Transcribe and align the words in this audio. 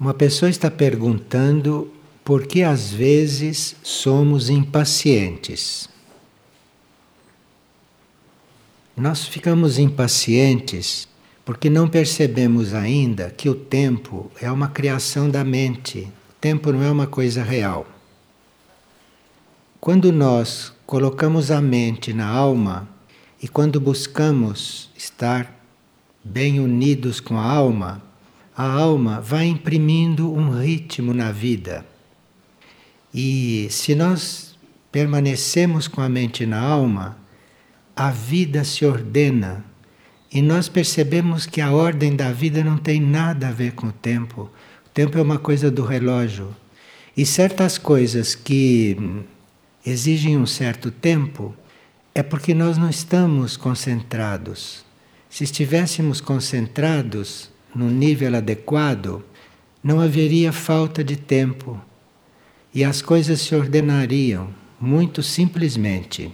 Uma 0.00 0.14
pessoa 0.14 0.48
está 0.48 0.70
perguntando 0.70 1.92
por 2.24 2.46
que 2.46 2.62
às 2.62 2.90
vezes 2.90 3.76
somos 3.82 4.48
impacientes. 4.48 5.90
Nós 8.96 9.26
ficamos 9.26 9.78
impacientes 9.78 11.06
porque 11.44 11.68
não 11.68 11.86
percebemos 11.86 12.72
ainda 12.72 13.28
que 13.28 13.50
o 13.50 13.54
tempo 13.54 14.32
é 14.40 14.50
uma 14.50 14.68
criação 14.68 15.28
da 15.28 15.44
mente. 15.44 16.10
O 16.30 16.40
tempo 16.40 16.72
não 16.72 16.82
é 16.82 16.90
uma 16.90 17.06
coisa 17.06 17.42
real. 17.42 17.86
Quando 19.78 20.10
nós 20.10 20.72
colocamos 20.86 21.50
a 21.50 21.60
mente 21.60 22.14
na 22.14 22.26
alma 22.26 22.88
e 23.42 23.46
quando 23.46 23.78
buscamos 23.78 24.88
estar 24.96 25.62
bem 26.24 26.58
unidos 26.58 27.20
com 27.20 27.36
a 27.36 27.44
alma, 27.44 28.09
a 28.60 28.72
alma 28.72 29.22
vai 29.22 29.46
imprimindo 29.46 30.30
um 30.30 30.50
ritmo 30.50 31.14
na 31.14 31.32
vida. 31.32 31.82
E 33.12 33.66
se 33.70 33.94
nós 33.94 34.54
permanecemos 34.92 35.88
com 35.88 36.02
a 36.02 36.10
mente 36.10 36.44
na 36.44 36.60
alma, 36.60 37.16
a 37.96 38.10
vida 38.10 38.62
se 38.62 38.84
ordena 38.84 39.64
e 40.30 40.42
nós 40.42 40.68
percebemos 40.68 41.46
que 41.46 41.58
a 41.62 41.72
ordem 41.72 42.14
da 42.14 42.32
vida 42.32 42.62
não 42.62 42.76
tem 42.76 43.00
nada 43.00 43.48
a 43.48 43.50
ver 43.50 43.72
com 43.72 43.86
o 43.86 43.92
tempo. 43.92 44.50
O 44.84 44.88
tempo 44.92 45.16
é 45.16 45.22
uma 45.22 45.38
coisa 45.38 45.70
do 45.70 45.82
relógio. 45.82 46.54
E 47.16 47.24
certas 47.24 47.78
coisas 47.78 48.34
que 48.34 48.94
exigem 49.86 50.36
um 50.36 50.44
certo 50.44 50.90
tempo 50.90 51.54
é 52.14 52.22
porque 52.22 52.52
nós 52.52 52.76
não 52.76 52.90
estamos 52.90 53.56
concentrados. 53.56 54.84
Se 55.30 55.44
estivéssemos 55.44 56.20
concentrados, 56.20 57.48
no 57.74 57.88
nível 57.88 58.36
adequado, 58.36 59.22
não 59.82 60.00
haveria 60.00 60.52
falta 60.52 61.02
de 61.02 61.16
tempo 61.16 61.80
e 62.74 62.84
as 62.84 63.00
coisas 63.00 63.40
se 63.40 63.54
ordenariam 63.54 64.48
muito 64.80 65.22
simplesmente. 65.22 66.32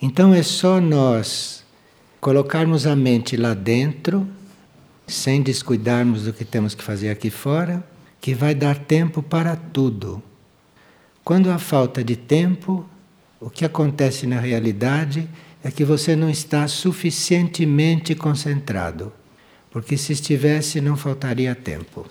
Então 0.00 0.34
é 0.34 0.42
só 0.42 0.80
nós 0.80 1.64
colocarmos 2.20 2.86
a 2.86 2.94
mente 2.94 3.36
lá 3.36 3.54
dentro, 3.54 4.26
sem 5.06 5.42
descuidarmos 5.42 6.24
do 6.24 6.32
que 6.32 6.44
temos 6.44 6.74
que 6.74 6.82
fazer 6.82 7.10
aqui 7.10 7.30
fora, 7.30 7.84
que 8.20 8.34
vai 8.34 8.54
dar 8.54 8.76
tempo 8.78 9.22
para 9.22 9.56
tudo. 9.56 10.22
Quando 11.24 11.50
há 11.50 11.58
falta 11.58 12.02
de 12.02 12.16
tempo, 12.16 12.84
o 13.40 13.48
que 13.48 13.64
acontece 13.64 14.26
na 14.26 14.40
realidade 14.40 15.28
é 15.62 15.70
que 15.70 15.84
você 15.84 16.16
não 16.16 16.28
está 16.28 16.66
suficientemente 16.66 18.14
concentrado 18.14 19.12
porque 19.72 19.96
se 19.96 20.12
estivesse 20.12 20.80
não 20.80 20.96
faltaria 20.96 21.54
tempo. 21.54 22.06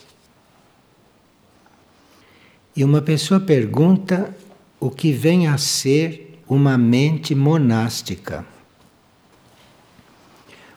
E 2.76 2.84
uma 2.84 3.02
pessoa 3.02 3.40
pergunta 3.40 4.36
o 4.80 4.90
que 4.90 5.12
vem 5.14 5.48
a 5.48 5.58
ser 5.60 6.40
uma 6.50 6.78
mente 6.78 7.36
monástica. 7.36 8.46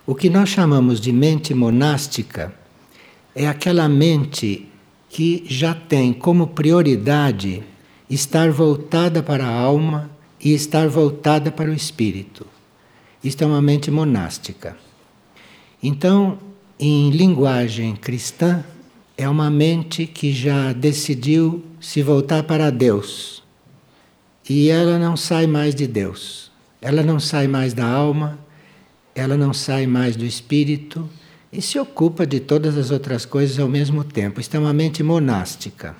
O 0.07 0.15
que 0.15 0.29
nós 0.29 0.51
chamamos 0.51 1.01
de 1.01 1.11
mente 1.11 1.55
monástica 1.55 2.55
é 3.35 3.49
aquela 3.49 3.89
mente 3.89 4.69
que 5.09 5.45
já 5.49 5.75
tem 5.75 6.13
como 6.13 6.49
prioridade 6.49 7.63
estar 8.11 8.51
voltada 8.51 9.23
para 9.23 9.47
a 9.47 9.59
alma 9.59 10.11
e 10.39 10.53
estar 10.53 10.87
voltada 10.89 11.51
para 11.51 11.71
o 11.71 11.75
espírito. 11.75 12.47
Isto 13.23 13.43
é 13.43 13.47
uma 13.47 13.63
mente 13.63 13.91
monástica. 13.91 14.77
Então, 15.83 16.39
em 16.87 17.11
linguagem 17.11 17.97
cristã, 17.97 18.65
é 19.17 19.29
uma 19.29 19.51
mente 19.51 20.07
que 20.07 20.33
já 20.33 20.73
decidiu 20.73 21.65
se 21.81 22.03
voltar 22.03 22.43
para 22.43 22.71
Deus. 22.71 23.43
E 24.49 24.69
ela 24.69 24.99
não 24.99 25.17
sai 25.17 25.47
mais 25.47 25.75
de 25.75 25.87
Deus. 25.87 26.51
Ela 26.83 27.03
não 27.03 27.19
sai 27.19 27.47
mais 27.49 27.73
da 27.73 27.87
alma, 27.87 28.39
ela 29.15 29.37
não 29.37 29.55
sai 29.55 29.87
mais 29.87 30.17
do 30.17 30.27
espírito 30.27 31.09
e 31.51 31.63
se 31.63 31.79
ocupa 31.79 32.27
de 32.27 32.41
todas 32.41 32.77
as 32.77 32.91
outras 32.91 33.25
coisas 33.25 33.59
ao 33.59 33.69
mesmo 33.69 34.05
tempo. 34.05 34.41
Isto 34.41 34.57
é 34.57 34.61
uma 34.61 34.75
mente 34.75 35.03
monástica. 35.03 35.97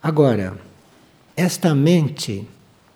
Agora, 0.00 0.56
esta 1.36 1.74
mente 1.74 2.46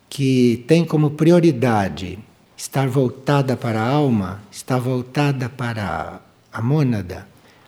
que 0.08 0.64
tem 0.68 0.84
como 0.84 1.10
prioridade 1.10 2.18
estar 2.56 2.86
voltada 2.88 3.56
para 3.56 3.80
a 3.80 3.88
alma, 3.88 4.40
está 4.50 4.78
voltada 4.78 5.48
para 5.48 6.20
a 6.54 6.62
mônada, 6.62 7.26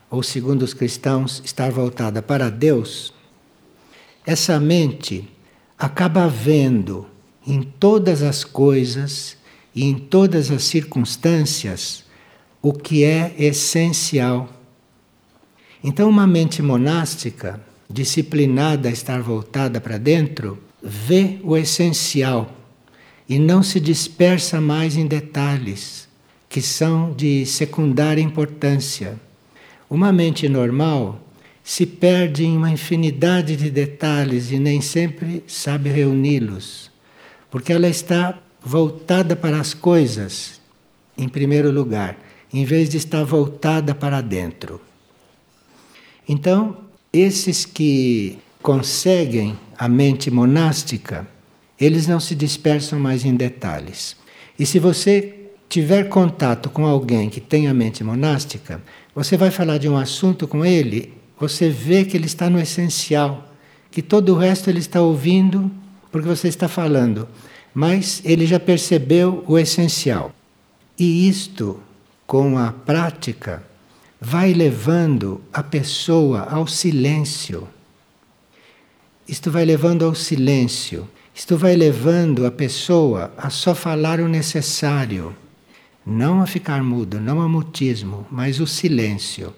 ou 0.09 0.23
segundo 0.23 0.63
os 0.63 0.73
cristãos, 0.73 1.43
estar 1.45 1.73
voltada 1.73 2.23
para 2.23 2.49
Deus, 2.49 3.13
essa 4.25 4.61
mente 4.61 5.29
acaba 5.77 6.29
vendo 6.29 7.05
em 7.45 7.63
todas 7.63 8.23
as 8.23 8.45
coisas 8.45 9.37
e 9.75 9.85
em 9.85 9.99
todas 9.99 10.53
as 10.53 10.63
circunstâncias 10.63 12.05
o 12.63 12.73
que 12.73 13.03
é 13.03 13.35
essencial. 13.37 14.49
Então, 15.83 16.09
uma 16.09 16.27
mente 16.27 16.63
monástica, 16.63 17.61
disciplinada 17.91 18.89
a 18.89 18.93
estar 18.93 19.21
voltada 19.21 19.81
para 19.81 19.99
dentro, 19.99 20.59
vê 20.81 21.41
o 21.43 21.57
essencial 21.57 22.53
e 23.29 23.37
não 23.37 23.65
se 23.65 23.81
dispersa 23.81 24.61
mais 24.61 24.97
em 24.97 25.07
detalhes 25.07 26.06
que 26.57 26.63
são 26.63 27.13
de 27.13 27.45
secundária 27.45 28.23
importância. 28.23 29.21
Uma 29.91 30.11
mente 30.11 30.49
normal 30.49 31.21
se 31.63 31.85
perde 31.85 32.47
em 32.47 32.57
uma 32.57 32.71
infinidade 32.71 33.57
de 33.57 33.69
detalhes 33.69 34.51
e 34.51 34.59
nem 34.59 34.81
sempre 34.81 35.45
sabe 35.47 35.91
reuni-los, 35.91 36.91
porque 37.51 37.75
ela 37.75 37.87
está 37.87 38.39
voltada 38.59 39.37
para 39.37 39.61
as 39.61 39.75
coisas, 39.75 40.59
em 41.15 41.29
primeiro 41.29 41.71
lugar, 41.71 42.19
em 42.51 42.65
vez 42.65 42.89
de 42.89 42.97
estar 42.97 43.23
voltada 43.23 43.95
para 43.95 44.23
dentro. 44.23 44.81
Então, 46.27 46.79
esses 47.13 47.67
que 47.67 48.39
conseguem 48.63 49.59
a 49.77 49.87
mente 49.91 50.31
monástica, 50.31 51.29
eles 51.79 52.07
não 52.07 52.19
se 52.19 52.35
dispersam 52.35 52.99
mais 52.99 53.27
em 53.27 53.35
detalhes. 53.35 54.17
E 54.59 54.65
se 54.65 54.79
você 54.79 55.46
tiver 55.69 56.09
contato 56.09 56.71
com 56.71 56.87
alguém 56.87 57.29
que 57.29 57.41
tem 57.41 57.69
a 57.69 57.75
mente 57.75 58.03
monástica, 58.05 58.81
você 59.15 59.37
vai 59.37 59.51
falar 59.51 59.79
de 59.79 59.89
um 59.89 59.97
assunto 59.97 60.47
com 60.47 60.65
ele, 60.65 61.13
você 61.39 61.69
vê 61.69 62.05
que 62.05 62.17
ele 62.17 62.27
está 62.27 62.49
no 62.49 62.61
essencial, 62.61 63.49
que 63.91 64.03
todo 64.03 64.35
o 64.35 64.39
resto 64.39 64.71
ele 64.71 64.79
está 64.79 65.01
ouvindo 65.01 65.71
porque 66.11 66.29
você 66.29 66.49
está 66.49 66.69
falando, 66.69 67.29
mas 67.75 68.23
ele 68.25 68.47
já 68.47 68.59
percebeu 68.59 69.45
o 69.47 69.59
essencial. 69.59 70.33
E 70.99 71.29
isto, 71.29 71.81
com 72.27 72.57
a 72.57 72.73
prática, 72.73 73.63
vai 74.21 74.55
levando 74.55 75.43
a 75.53 75.63
pessoa 75.63 76.49
ao 76.51 76.67
silêncio. 76.67 77.69
Isto 79.29 79.51
vai 79.51 79.65
levando 79.65 80.07
ao 80.07 80.15
silêncio. 80.15 81.07
Isto 81.35 81.59
vai 81.59 81.77
levando 81.77 82.47
a 82.47 82.51
pessoa 82.51 83.31
a 83.37 83.51
só 83.51 83.75
falar 83.75 84.21
o 84.21 84.29
necessário 84.29 85.37
não 86.07 86.41
a 86.41 86.47
ficar 86.47 86.83
mudo, 86.85 87.21
não 87.21 87.41
a 87.41 87.49
mutismo, 87.49 88.25
mas 88.31 88.61
o 88.61 88.67
silêncio. 88.67 89.53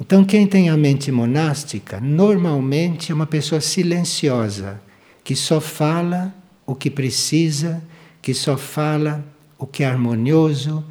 Então, 0.00 0.24
quem 0.24 0.46
tem 0.46 0.70
a 0.70 0.76
mente 0.76 1.12
monástica, 1.12 2.00
normalmente 2.00 3.12
é 3.12 3.14
uma 3.14 3.26
pessoa 3.26 3.60
silenciosa, 3.60 4.80
que 5.22 5.36
só 5.36 5.60
fala 5.60 6.34
o 6.66 6.74
que 6.74 6.90
precisa, 6.90 7.82
que 8.22 8.32
só 8.32 8.56
fala 8.56 9.24
o 9.58 9.66
que 9.66 9.84
é 9.84 9.86
harmonioso, 9.86 10.84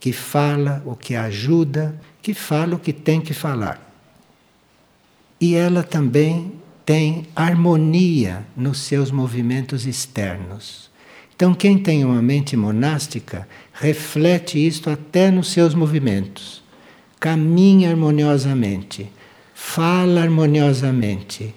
que 0.00 0.12
fala 0.12 0.82
o 0.84 0.96
que 0.96 1.14
ajuda, 1.14 2.00
que 2.20 2.34
fala 2.34 2.74
o 2.74 2.78
que 2.78 2.92
tem 2.92 3.20
que 3.20 3.32
falar. 3.32 3.86
E 5.40 5.54
ela 5.54 5.82
também 5.82 6.52
tem 6.84 7.26
harmonia 7.36 8.44
nos 8.56 8.80
seus 8.80 9.10
movimentos 9.10 9.86
externos. 9.86 10.90
Então, 11.34 11.54
quem 11.54 11.78
tem 11.78 12.04
uma 12.04 12.20
mente 12.20 12.54
monástica 12.56 13.48
reflete 13.80 14.64
isto 14.64 14.90
até 14.90 15.30
nos 15.30 15.50
seus 15.50 15.74
movimentos. 15.74 16.62
Caminha 17.18 17.88
harmoniosamente, 17.88 19.10
fala 19.54 20.20
harmoniosamente, 20.20 21.54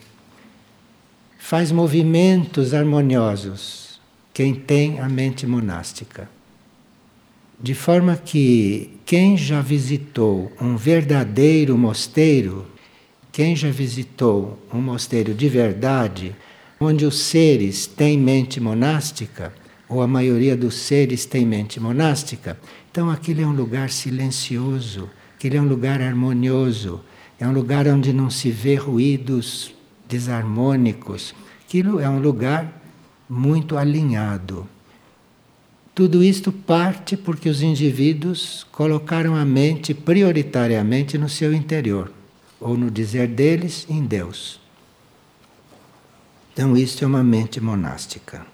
faz 1.38 1.70
movimentos 1.70 2.74
harmoniosos. 2.74 4.00
Quem 4.34 4.56
tem 4.56 5.00
a 5.02 5.10
mente 5.10 5.46
monástica. 5.46 6.30
De 7.60 7.74
forma 7.76 8.16
que 8.16 8.98
quem 9.06 9.38
já 9.38 9.62
visitou 9.62 10.52
um 10.60 10.78
verdadeiro 10.78 11.78
mosteiro, 11.78 12.66
quem 13.34 13.56
já 13.56 13.70
visitou 13.70 14.58
um 14.74 14.82
mosteiro 14.82 15.34
de 15.34 15.50
verdade, 15.50 16.36
onde 16.80 17.06
os 17.06 17.20
seres 17.20 17.86
têm 17.86 18.18
mente 18.18 18.60
monástica, 18.60 19.54
ou 19.88 20.02
a 20.02 20.08
maioria 20.08 20.56
dos 20.56 20.76
seres 20.76 21.26
tem 21.26 21.46
mente 21.46 21.80
monástica, 21.80 22.58
então 22.92 23.10
aquele 23.10 23.42
é 23.42 23.48
um 23.48 23.54
lugar 23.54 23.90
silencioso, 23.90 25.10
aquele 25.36 25.58
é 25.58 25.62
um 25.62 25.68
lugar 25.68 26.02
harmonioso, 26.02 27.02
é 27.40 27.48
um 27.48 27.52
lugar 27.52 27.88
onde 27.88 28.14
não 28.14 28.30
se 28.30 28.50
vê 28.50 28.76
ruídos 28.76 29.74
desarmônicos. 30.08 31.34
Aquilo 31.66 32.00
é 32.00 32.08
um 32.08 32.20
lugar 32.20 32.82
muito 33.28 33.78
alinhado. 33.78 34.68
Tudo 35.96 36.24
isto 36.24 36.52
parte 36.52 37.16
porque 37.16 37.50
os 37.50 37.62
indivíduos 37.62 38.66
colocaram 38.72 39.36
a 39.36 39.46
mente 39.46 39.94
prioritariamente 39.94 41.18
no 41.18 41.30
seu 41.30 41.54
interior, 41.54 42.12
ou 42.60 42.78
no 42.78 42.90
dizer 42.90 43.28
deles, 43.28 43.86
em 43.90 44.04
Deus. 44.04 44.60
Então, 46.54 46.78
isto 46.78 47.04
é 47.04 47.08
uma 47.08 47.24
mente 47.24 47.60
monástica. 47.60 48.53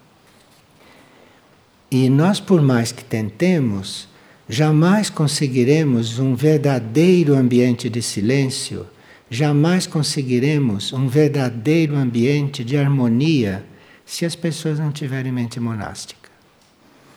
E 1.90 2.08
nós, 2.08 2.38
por 2.38 2.62
mais 2.62 2.92
que 2.92 3.04
tentemos, 3.04 4.08
jamais 4.48 5.10
conseguiremos 5.10 6.20
um 6.20 6.36
verdadeiro 6.36 7.34
ambiente 7.34 7.90
de 7.90 8.00
silêncio, 8.00 8.86
jamais 9.28 9.88
conseguiremos 9.88 10.92
um 10.92 11.08
verdadeiro 11.08 11.96
ambiente 11.96 12.62
de 12.62 12.76
harmonia 12.76 13.64
se 14.06 14.24
as 14.24 14.36
pessoas 14.36 14.78
não 14.78 14.92
tiverem 14.92 15.32
mente 15.32 15.58
monástica. 15.58 16.30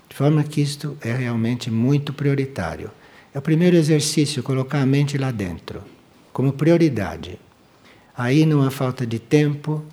De 0.09 0.15
forma 0.15 0.43
que 0.43 0.61
isto 0.61 0.97
é 1.01 1.11
realmente 1.11 1.69
muito 1.69 2.11
prioritário. 2.11 2.89
É 3.33 3.39
o 3.39 3.41
primeiro 3.41 3.75
exercício, 3.75 4.43
colocar 4.43 4.81
a 4.81 4.85
mente 4.85 5.17
lá 5.17 5.29
dentro, 5.29 5.81
como 6.31 6.53
prioridade. 6.53 7.39
Aí 8.15 8.45
não 8.45 8.61
há 8.61 8.69
falta 8.69 9.05
de 9.05 9.17
tempo, 9.17 9.83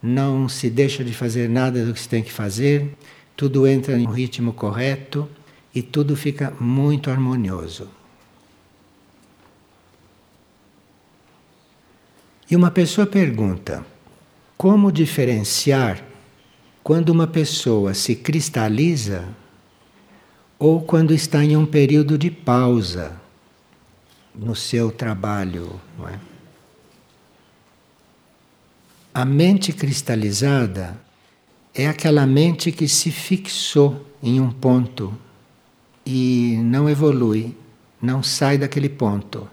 não 0.00 0.48
se 0.48 0.70
deixa 0.70 1.02
de 1.02 1.12
fazer 1.12 1.48
nada 1.48 1.84
do 1.84 1.92
que 1.92 2.00
se 2.00 2.08
tem 2.08 2.22
que 2.22 2.32
fazer, 2.32 2.96
tudo 3.36 3.66
entra 3.66 3.98
em 3.98 4.06
um 4.06 4.10
ritmo 4.10 4.52
correto 4.52 5.28
e 5.74 5.82
tudo 5.82 6.14
fica 6.16 6.52
muito 6.60 7.10
harmonioso. 7.10 7.88
E 12.50 12.54
uma 12.54 12.70
pessoa 12.70 13.06
pergunta: 13.06 13.84
como 14.56 14.92
diferenciar 14.92 16.04
quando 16.82 17.08
uma 17.08 17.26
pessoa 17.26 17.94
se 17.94 18.14
cristaliza 18.14 19.26
ou 20.58 20.82
quando 20.82 21.12
está 21.12 21.42
em 21.42 21.56
um 21.56 21.66
período 21.66 22.16
de 22.16 22.30
pausa 22.30 23.20
no 24.34 24.54
seu 24.54 24.90
trabalho, 24.90 25.80
é? 26.08 26.18
A 29.12 29.24
mente 29.24 29.72
cristalizada 29.72 31.03
é 31.74 31.86
aquela 31.88 32.26
mente 32.26 32.70
que 32.70 32.86
se 32.86 33.10
fixou 33.10 34.04
em 34.22 34.40
um 34.40 34.50
ponto 34.50 35.12
e 36.06 36.58
não 36.62 36.88
evolui, 36.88 37.56
não 38.00 38.22
sai 38.22 38.58
daquele 38.58 38.88
ponto. 38.88 39.48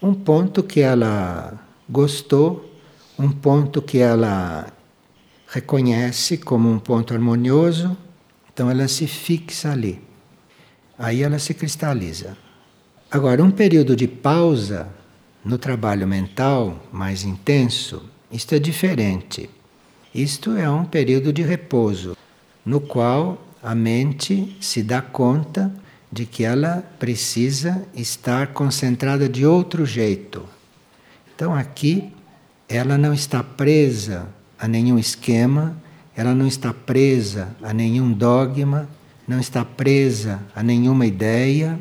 Um 0.00 0.14
ponto 0.14 0.62
que 0.62 0.80
ela 0.80 1.58
gostou, 1.88 2.72
um 3.18 3.30
ponto 3.30 3.82
que 3.82 3.98
ela 3.98 4.72
reconhece 5.48 6.38
como 6.38 6.70
um 6.70 6.78
ponto 6.78 7.12
harmonioso, 7.12 7.96
então 8.52 8.70
ela 8.70 8.86
se 8.86 9.06
fixa 9.06 9.72
ali 9.72 10.10
aí 11.00 11.22
ela 11.22 11.38
se 11.38 11.54
cristaliza. 11.54 12.36
Agora, 13.10 13.42
um 13.42 13.50
período 13.50 13.96
de 13.96 14.06
pausa 14.06 14.86
no 15.42 15.56
trabalho 15.56 16.06
mental 16.06 16.78
mais 16.92 17.24
intenso, 17.24 18.02
isto 18.30 18.54
é 18.54 18.58
diferente. 18.58 19.48
Isto 20.14 20.56
é 20.56 20.68
um 20.68 20.84
período 20.84 21.32
de 21.32 21.42
repouso, 21.42 22.16
no 22.64 22.80
qual 22.80 23.40
a 23.62 23.74
mente 23.74 24.56
se 24.60 24.82
dá 24.82 25.00
conta 25.00 25.72
de 26.10 26.26
que 26.26 26.42
ela 26.42 26.82
precisa 26.98 27.86
estar 27.94 28.48
concentrada 28.48 29.28
de 29.28 29.46
outro 29.46 29.86
jeito. 29.86 30.44
Então 31.34 31.54
aqui 31.54 32.12
ela 32.68 32.98
não 32.98 33.14
está 33.14 33.42
presa 33.42 34.28
a 34.58 34.66
nenhum 34.66 34.98
esquema, 34.98 35.76
ela 36.16 36.34
não 36.34 36.46
está 36.46 36.74
presa 36.74 37.54
a 37.62 37.72
nenhum 37.72 38.12
dogma, 38.12 38.88
não 39.28 39.38
está 39.38 39.64
presa 39.64 40.40
a 40.54 40.62
nenhuma 40.62 41.06
ideia, 41.06 41.78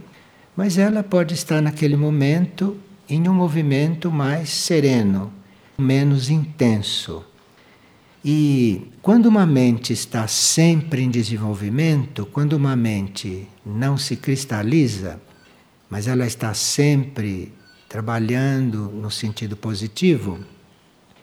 mas 0.55 0.77
ela 0.77 1.01
pode 1.01 1.33
estar 1.33 1.61
naquele 1.61 1.95
momento 1.95 2.77
em 3.09 3.27
um 3.27 3.33
movimento 3.33 4.11
mais 4.11 4.49
sereno, 4.49 5.33
menos 5.77 6.29
intenso. 6.29 7.25
E 8.23 8.91
quando 9.01 9.27
uma 9.27 9.45
mente 9.45 9.93
está 9.93 10.27
sempre 10.27 11.01
em 11.01 11.09
desenvolvimento, 11.09 12.25
quando 12.25 12.53
uma 12.53 12.75
mente 12.75 13.47
não 13.65 13.97
se 13.97 14.17
cristaliza, 14.17 15.21
mas 15.89 16.07
ela 16.07 16.25
está 16.25 16.53
sempre 16.53 17.53
trabalhando 17.87 18.91
no 18.91 19.09
sentido 19.09 19.55
positivo, 19.55 20.39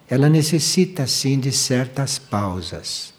ela 0.09 0.29
necessita 0.29 1.07
sim 1.07 1.39
de 1.39 1.53
certas 1.53 2.19
pausas. 2.19 3.13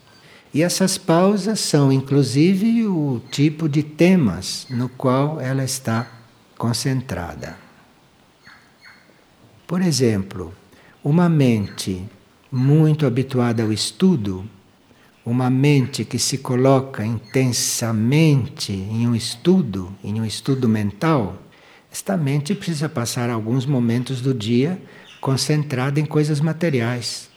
E 0.53 0.63
essas 0.63 0.97
pausas 0.97 1.59
são, 1.59 1.91
inclusive, 1.91 2.87
o 2.87 3.21
tipo 3.31 3.69
de 3.69 3.83
temas 3.83 4.65
no 4.69 4.89
qual 4.89 5.39
ela 5.39 5.63
está 5.63 6.09
concentrada. 6.57 7.57
Por 9.67 9.81
exemplo, 9.81 10.53
uma 11.03 11.29
mente 11.29 12.03
muito 12.51 13.05
habituada 13.05 13.63
ao 13.63 13.71
estudo, 13.71 14.45
uma 15.25 15.49
mente 15.49 16.05
que 16.05 16.17
se 16.17 16.37
coloca 16.37 17.05
intensamente 17.05 18.71
em 18.71 19.07
um 19.07 19.13
estudo, 19.13 19.93
em 20.03 20.21
um 20.21 20.25
estudo 20.25 20.69
mental, 20.69 21.41
esta 21.91 22.15
mente 22.15 22.53
precisa 22.55 22.87
passar 22.87 23.29
alguns 23.29 23.65
momentos 23.65 24.21
do 24.21 24.33
dia 24.33 24.81
concentrada 25.19 25.99
em 25.99 26.05
coisas 26.05 26.39
materiais. 26.39 27.29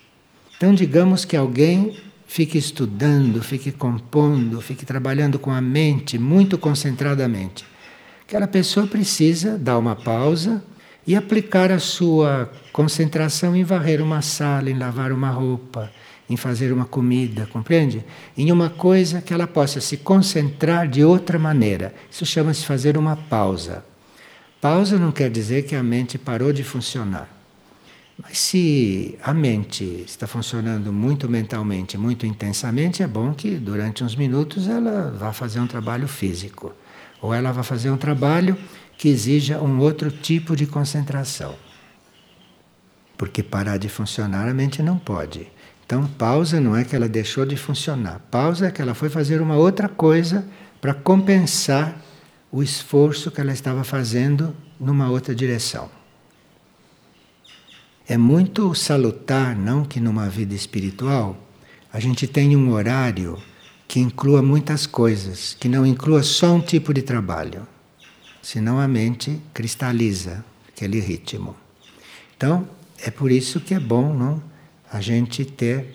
Então, 0.57 0.75
digamos 0.75 1.25
que 1.25 1.37
alguém 1.37 1.97
fique 2.27 2.59
estudando, 2.59 3.43
fique 3.43 3.73
compondo, 3.73 4.61
fique 4.61 4.85
trabalhando 4.87 5.39
com 5.39 5.51
a 5.51 5.61
mente 5.61 6.19
muito 6.19 6.57
concentradamente. 6.59 7.65
Aquela 8.23 8.47
pessoa 8.47 8.87
precisa 8.87 9.59
dar 9.59 9.79
uma 9.79 9.97
pausa 9.97 10.63
e 11.11 11.17
aplicar 11.17 11.73
a 11.73 11.81
sua 11.81 12.49
concentração 12.73 13.57
em 13.57 13.65
varrer 13.65 14.01
uma 14.01 14.23
sala, 14.23 14.71
em 14.71 14.79
lavar 14.79 15.11
uma 15.11 15.29
roupa, 15.29 15.91
em 16.29 16.37
fazer 16.37 16.73
uma 16.73 16.85
comida, 16.85 17.49
compreende? 17.53 18.05
Em 18.39 18.53
uma 18.53 18.71
coisa 18.71 19.21
que 19.21 19.35
ela 19.35 19.49
possa 19.49 19.81
se 19.81 19.97
concentrar 19.97 20.87
de 20.87 21.03
outra 21.03 21.37
maneira. 21.37 21.93
Isso 22.09 22.25
chama-se 22.25 22.65
fazer 22.65 22.97
uma 22.97 23.17
pausa. 23.17 23.85
Pausa 24.61 25.01
não 25.01 25.11
quer 25.11 25.31
dizer 25.31 25.65
que 25.65 25.75
a 25.75 25.83
mente 25.83 26.17
parou 26.17 26.53
de 26.53 26.63
funcionar. 26.63 27.29
Mas 28.23 28.39
se 28.39 29.19
a 29.21 29.35
mente 29.35 30.05
está 30.07 30.29
funcionando 30.29 30.93
muito 30.93 31.29
mentalmente, 31.29 31.99
muito 31.99 32.25
intensamente, 32.25 33.03
é 33.03 33.09
bom 33.09 33.35
que 33.35 33.57
durante 33.57 34.05
uns 34.05 34.15
minutos 34.15 34.69
ela 34.69 35.11
vá 35.19 35.33
fazer 35.33 35.59
um 35.59 35.67
trabalho 35.67 36.07
físico. 36.07 36.73
Ou 37.21 37.35
ela 37.35 37.51
vá 37.51 37.65
fazer 37.65 37.91
um 37.91 37.97
trabalho 37.97 38.57
que 39.01 39.09
exija 39.09 39.63
um 39.63 39.79
outro 39.79 40.11
tipo 40.11 40.55
de 40.55 40.67
concentração. 40.67 41.55
Porque 43.17 43.43
parar 43.43 43.79
de 43.79 43.89
funcionar 43.89 44.47
a 44.47 44.53
mente 44.53 44.83
não 44.83 44.99
pode. 44.99 45.51
Então, 45.87 46.07
pausa 46.07 46.61
não 46.61 46.77
é 46.77 46.85
que 46.85 46.95
ela 46.95 47.09
deixou 47.09 47.47
de 47.47 47.57
funcionar. 47.57 48.21
Pausa 48.31 48.67
é 48.67 48.71
que 48.71 48.83
ela 48.83 48.93
foi 48.93 49.09
fazer 49.09 49.41
uma 49.41 49.57
outra 49.57 49.89
coisa 49.89 50.47
para 50.83 50.93
compensar 50.93 51.99
o 52.53 52.63
esforço 52.63 53.31
que 53.31 53.41
ela 53.41 53.53
estava 53.53 53.85
fazendo 53.85 54.55
numa 54.79 55.09
outra 55.09 55.35
direção. 55.35 55.89
É 58.07 58.19
muito 58.19 58.75
salutar, 58.75 59.57
não, 59.57 59.83
que 59.83 59.99
numa 59.99 60.29
vida 60.29 60.55
espiritual 60.55 61.39
a 61.91 61.99
gente 61.99 62.27
tenha 62.27 62.59
um 62.59 62.71
horário 62.71 63.39
que 63.89 63.99
inclua 63.99 64.43
muitas 64.43 64.85
coisas, 64.85 65.57
que 65.59 65.71
não 65.71 65.87
inclua 65.87 66.23
só 66.23 66.53
um 66.53 66.61
tipo 66.61 66.93
de 66.93 67.01
trabalho. 67.01 67.67
Senão 68.43 68.79
a 68.79 68.89
mente 68.89 69.41
cristaliza 69.53 70.45
aquele 70.69 71.01
ritmo. 71.01 71.57
Então, 72.37 72.69
é 73.03 73.11
por 73.11 73.31
isso 73.31 73.61
que 73.61 73.75
é 73.75 73.81
bom, 73.81 74.15
não, 74.15 74.43
a 74.91 75.01
gente 75.01 75.45
ter 75.45 75.95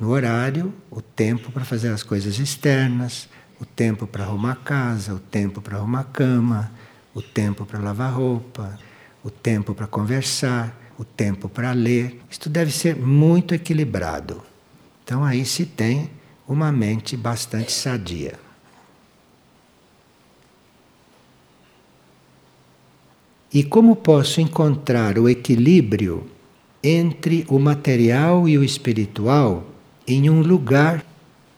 no 0.00 0.10
horário 0.10 0.72
o 0.90 1.00
tempo 1.00 1.50
para 1.52 1.64
fazer 1.64 1.88
as 1.88 2.02
coisas 2.02 2.38
externas, 2.38 3.28
o 3.60 3.64
tempo 3.64 4.06
para 4.06 4.24
arrumar 4.24 4.56
casa, 4.56 5.14
o 5.14 5.18
tempo 5.18 5.60
para 5.60 5.76
arrumar 5.76 6.04
cama, 6.04 6.72
o 7.14 7.22
tempo 7.22 7.64
para 7.64 7.78
lavar 7.78 8.12
roupa, 8.12 8.78
o 9.24 9.30
tempo 9.30 9.74
para 9.74 9.86
conversar 9.86 10.76
o 10.98 11.04
tempo 11.04 11.48
para 11.48 11.72
ler. 11.72 12.20
Isto 12.28 12.50
deve 12.50 12.72
ser 12.72 12.96
muito 12.96 13.54
equilibrado. 13.54 14.42
Então 15.04 15.24
aí 15.24 15.44
se 15.44 15.64
tem 15.64 16.10
uma 16.46 16.72
mente 16.72 17.16
bastante 17.16 17.72
sadia. 17.72 18.38
E 23.52 23.64
como 23.64 23.96
posso 23.96 24.42
encontrar 24.42 25.18
o 25.18 25.26
equilíbrio 25.26 26.26
entre 26.82 27.46
o 27.48 27.58
material 27.58 28.46
e 28.46 28.58
o 28.58 28.62
espiritual 28.62 29.66
em 30.06 30.28
um 30.28 30.42
lugar 30.42 31.04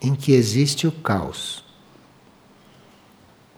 em 0.01 0.15
que 0.15 0.31
existe 0.31 0.87
o 0.87 0.91
caos? 0.91 1.65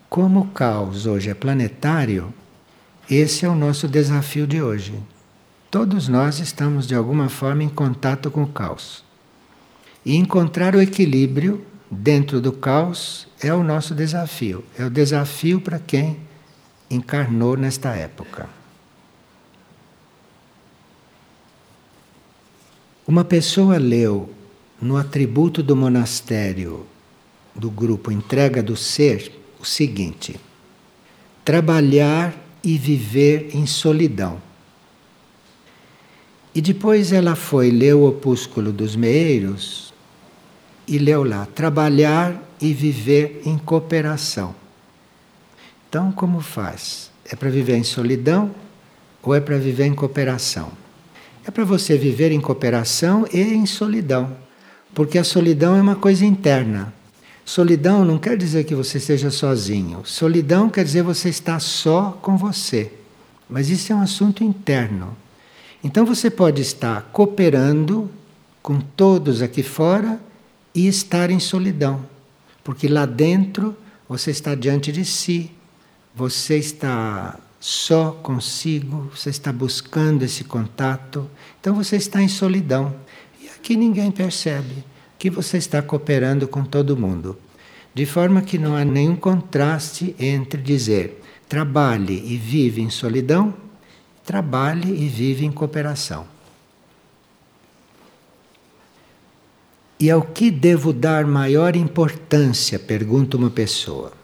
Como 0.09 0.41
o 0.41 0.47
caos 0.47 1.05
hoje 1.05 1.29
é 1.29 1.33
planetário, 1.35 2.33
esse 3.09 3.45
é 3.45 3.49
o 3.49 3.55
nosso 3.55 3.87
desafio 3.87 4.47
de 4.47 4.61
hoje. 4.61 4.95
Todos 5.69 6.07
nós 6.07 6.39
estamos 6.39 6.87
de 6.87 6.95
alguma 6.95 7.29
forma 7.29 7.63
em 7.63 7.69
contato 7.69 8.31
com 8.31 8.43
o 8.43 8.47
caos. 8.47 9.03
E 10.03 10.15
encontrar 10.15 10.75
o 10.75 10.81
equilíbrio 10.81 11.63
dentro 11.89 12.41
do 12.41 12.51
caos 12.51 13.27
é 13.39 13.53
o 13.53 13.63
nosso 13.63 13.93
desafio. 13.93 14.63
É 14.77 14.85
o 14.85 14.89
desafio 14.89 15.61
para 15.61 15.77
quem 15.77 16.17
encarnou 16.95 17.57
nesta 17.57 17.89
época. 17.95 18.47
Uma 23.05 23.23
pessoa 23.23 23.77
leu 23.77 24.33
no 24.81 24.97
atributo 24.97 25.61
do 25.61 25.75
monastério 25.75 26.85
do 27.53 27.69
grupo 27.69 28.11
Entrega 28.11 28.63
do 28.63 28.75
Ser 28.75 29.31
o 29.59 29.65
seguinte: 29.65 30.39
trabalhar 31.43 32.33
e 32.63 32.77
viver 32.77 33.49
em 33.53 33.65
solidão. 33.65 34.41
E 36.55 36.61
depois 36.61 37.11
ela 37.11 37.35
foi 37.35 37.71
ler 37.71 37.95
o 37.95 38.07
opúsculo 38.07 38.71
dos 38.71 38.95
meeiros 38.95 39.93
e 40.87 40.97
leu 40.97 41.23
lá: 41.23 41.45
trabalhar 41.45 42.41
e 42.61 42.73
viver 42.73 43.41
em 43.45 43.57
cooperação. 43.57 44.62
Então, 45.93 46.11
como 46.11 46.41
faz? 46.41 47.11
É 47.23 47.35
para 47.35 47.51
viver 47.51 47.77
em 47.77 47.83
solidão 47.83 48.49
ou 49.21 49.35
é 49.35 49.39
para 49.39 49.59
viver 49.59 49.85
em 49.85 49.93
cooperação? 49.93 50.71
É 51.45 51.51
para 51.51 51.63
você 51.63 51.95
viver 51.95 52.31
em 52.31 52.41
cooperação 52.41 53.27
e 53.31 53.39
em 53.39 53.67
solidão, 53.67 54.35
porque 54.95 55.19
a 55.19 55.23
solidão 55.23 55.75
é 55.75 55.81
uma 55.83 55.95
coisa 55.95 56.25
interna. 56.25 56.91
Solidão 57.45 58.03
não 58.03 58.17
quer 58.17 58.35
dizer 58.35 58.63
que 58.63 58.73
você 58.73 58.97
esteja 58.97 59.29
sozinho. 59.29 60.01
Solidão 60.03 60.67
quer 60.67 60.83
dizer 60.83 61.03
você 61.03 61.29
estar 61.29 61.59
só 61.59 62.17
com 62.23 62.37
você. 62.37 62.91
Mas 63.47 63.69
isso 63.69 63.93
é 63.93 63.95
um 63.95 64.01
assunto 64.01 64.43
interno. 64.43 65.15
Então 65.83 66.07
você 66.07 66.27
pode 66.31 66.59
estar 66.59 67.03
cooperando 67.13 68.09
com 68.63 68.79
todos 68.79 69.43
aqui 69.43 69.61
fora 69.61 70.19
e 70.73 70.87
estar 70.87 71.29
em 71.29 71.39
solidão. 71.39 72.03
Porque 72.63 72.87
lá 72.87 73.05
dentro 73.05 73.77
você 74.09 74.31
está 74.31 74.55
diante 74.55 74.91
de 74.91 75.05
si, 75.05 75.51
você 76.15 76.57
está 76.57 77.39
só 77.59 78.11
consigo, 78.11 79.09
você 79.15 79.29
está 79.29 79.51
buscando 79.51 80.23
esse 80.23 80.43
contato, 80.43 81.29
então 81.59 81.73
você 81.73 81.95
está 81.95 82.21
em 82.21 82.27
solidão. 82.27 82.95
E 83.41 83.47
aqui 83.47 83.75
ninguém 83.75 84.11
percebe 84.11 84.83
que 85.17 85.29
você 85.29 85.57
está 85.57 85.81
cooperando 85.81 86.47
com 86.47 86.63
todo 86.63 86.97
mundo. 86.97 87.37
De 87.93 88.05
forma 88.05 88.41
que 88.41 88.57
não 88.57 88.75
há 88.75 88.83
nenhum 88.83 89.15
contraste 89.15 90.15
entre 90.19 90.61
dizer 90.61 91.21
trabalhe 91.47 92.23
e 92.25 92.35
vive 92.35 92.81
em 92.81 92.89
solidão, 92.89 93.53
trabalhe 94.25 94.91
e 94.91 95.07
vive 95.07 95.45
em 95.45 95.51
cooperação. 95.51 96.25
E 99.99 100.09
ao 100.09 100.23
que 100.23 100.49
devo 100.49 100.91
dar 100.91 101.25
maior 101.25 101.75
importância? 101.75 102.79
pergunta 102.79 103.37
uma 103.37 103.51
pessoa. 103.51 104.22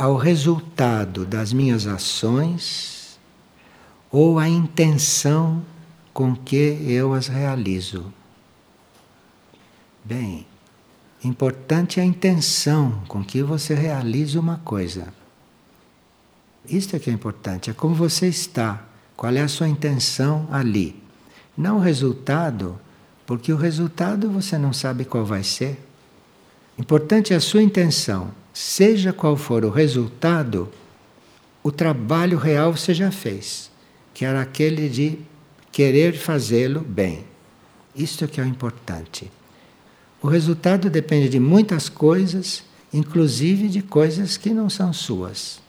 Ao 0.00 0.16
resultado 0.16 1.26
das 1.26 1.52
minhas 1.52 1.86
ações 1.86 3.18
ou 4.10 4.38
à 4.38 4.48
intenção 4.48 5.62
com 6.10 6.34
que 6.34 6.56
eu 6.88 7.12
as 7.12 7.28
realizo? 7.28 8.10
Bem, 10.02 10.46
importante 11.22 12.00
é 12.00 12.02
a 12.02 12.06
intenção 12.06 13.02
com 13.08 13.22
que 13.22 13.42
você 13.42 13.74
realiza 13.74 14.40
uma 14.40 14.56
coisa. 14.64 15.12
Isto 16.66 16.96
é 16.96 16.98
que 16.98 17.10
é 17.10 17.12
importante, 17.12 17.68
é 17.68 17.74
como 17.74 17.94
você 17.94 18.26
está, 18.26 18.82
qual 19.14 19.34
é 19.34 19.42
a 19.42 19.48
sua 19.48 19.68
intenção 19.68 20.48
ali. 20.50 20.96
Não 21.54 21.76
o 21.76 21.80
resultado, 21.80 22.80
porque 23.26 23.52
o 23.52 23.56
resultado 23.56 24.30
você 24.30 24.56
não 24.56 24.72
sabe 24.72 25.04
qual 25.04 25.26
vai 25.26 25.44
ser. 25.44 25.89
Importante 26.80 27.34
é 27.34 27.36
a 27.36 27.40
sua 27.40 27.62
intenção. 27.62 28.30
Seja 28.54 29.12
qual 29.12 29.36
for 29.36 29.66
o 29.66 29.70
resultado, 29.70 30.66
o 31.62 31.70
trabalho 31.70 32.38
real 32.38 32.74
você 32.74 32.94
já 32.94 33.10
fez, 33.10 33.70
que 34.14 34.24
era 34.24 34.40
aquele 34.40 34.88
de 34.88 35.18
querer 35.70 36.16
fazê-lo 36.16 36.80
bem. 36.80 37.26
Isto 37.94 38.24
é 38.24 38.26
que 38.26 38.40
é 38.40 38.44
o 38.44 38.46
importante. 38.46 39.30
O 40.22 40.26
resultado 40.26 40.88
depende 40.88 41.28
de 41.28 41.38
muitas 41.38 41.90
coisas, 41.90 42.64
inclusive 42.94 43.68
de 43.68 43.82
coisas 43.82 44.38
que 44.38 44.48
não 44.48 44.70
são 44.70 44.90
suas. 44.90 45.60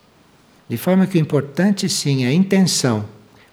De 0.70 0.78
forma 0.78 1.06
que 1.08 1.18
o 1.18 1.22
importante 1.22 1.90
sim 1.90 2.24
é 2.24 2.30
a 2.30 2.34
intenção. 2.34 3.04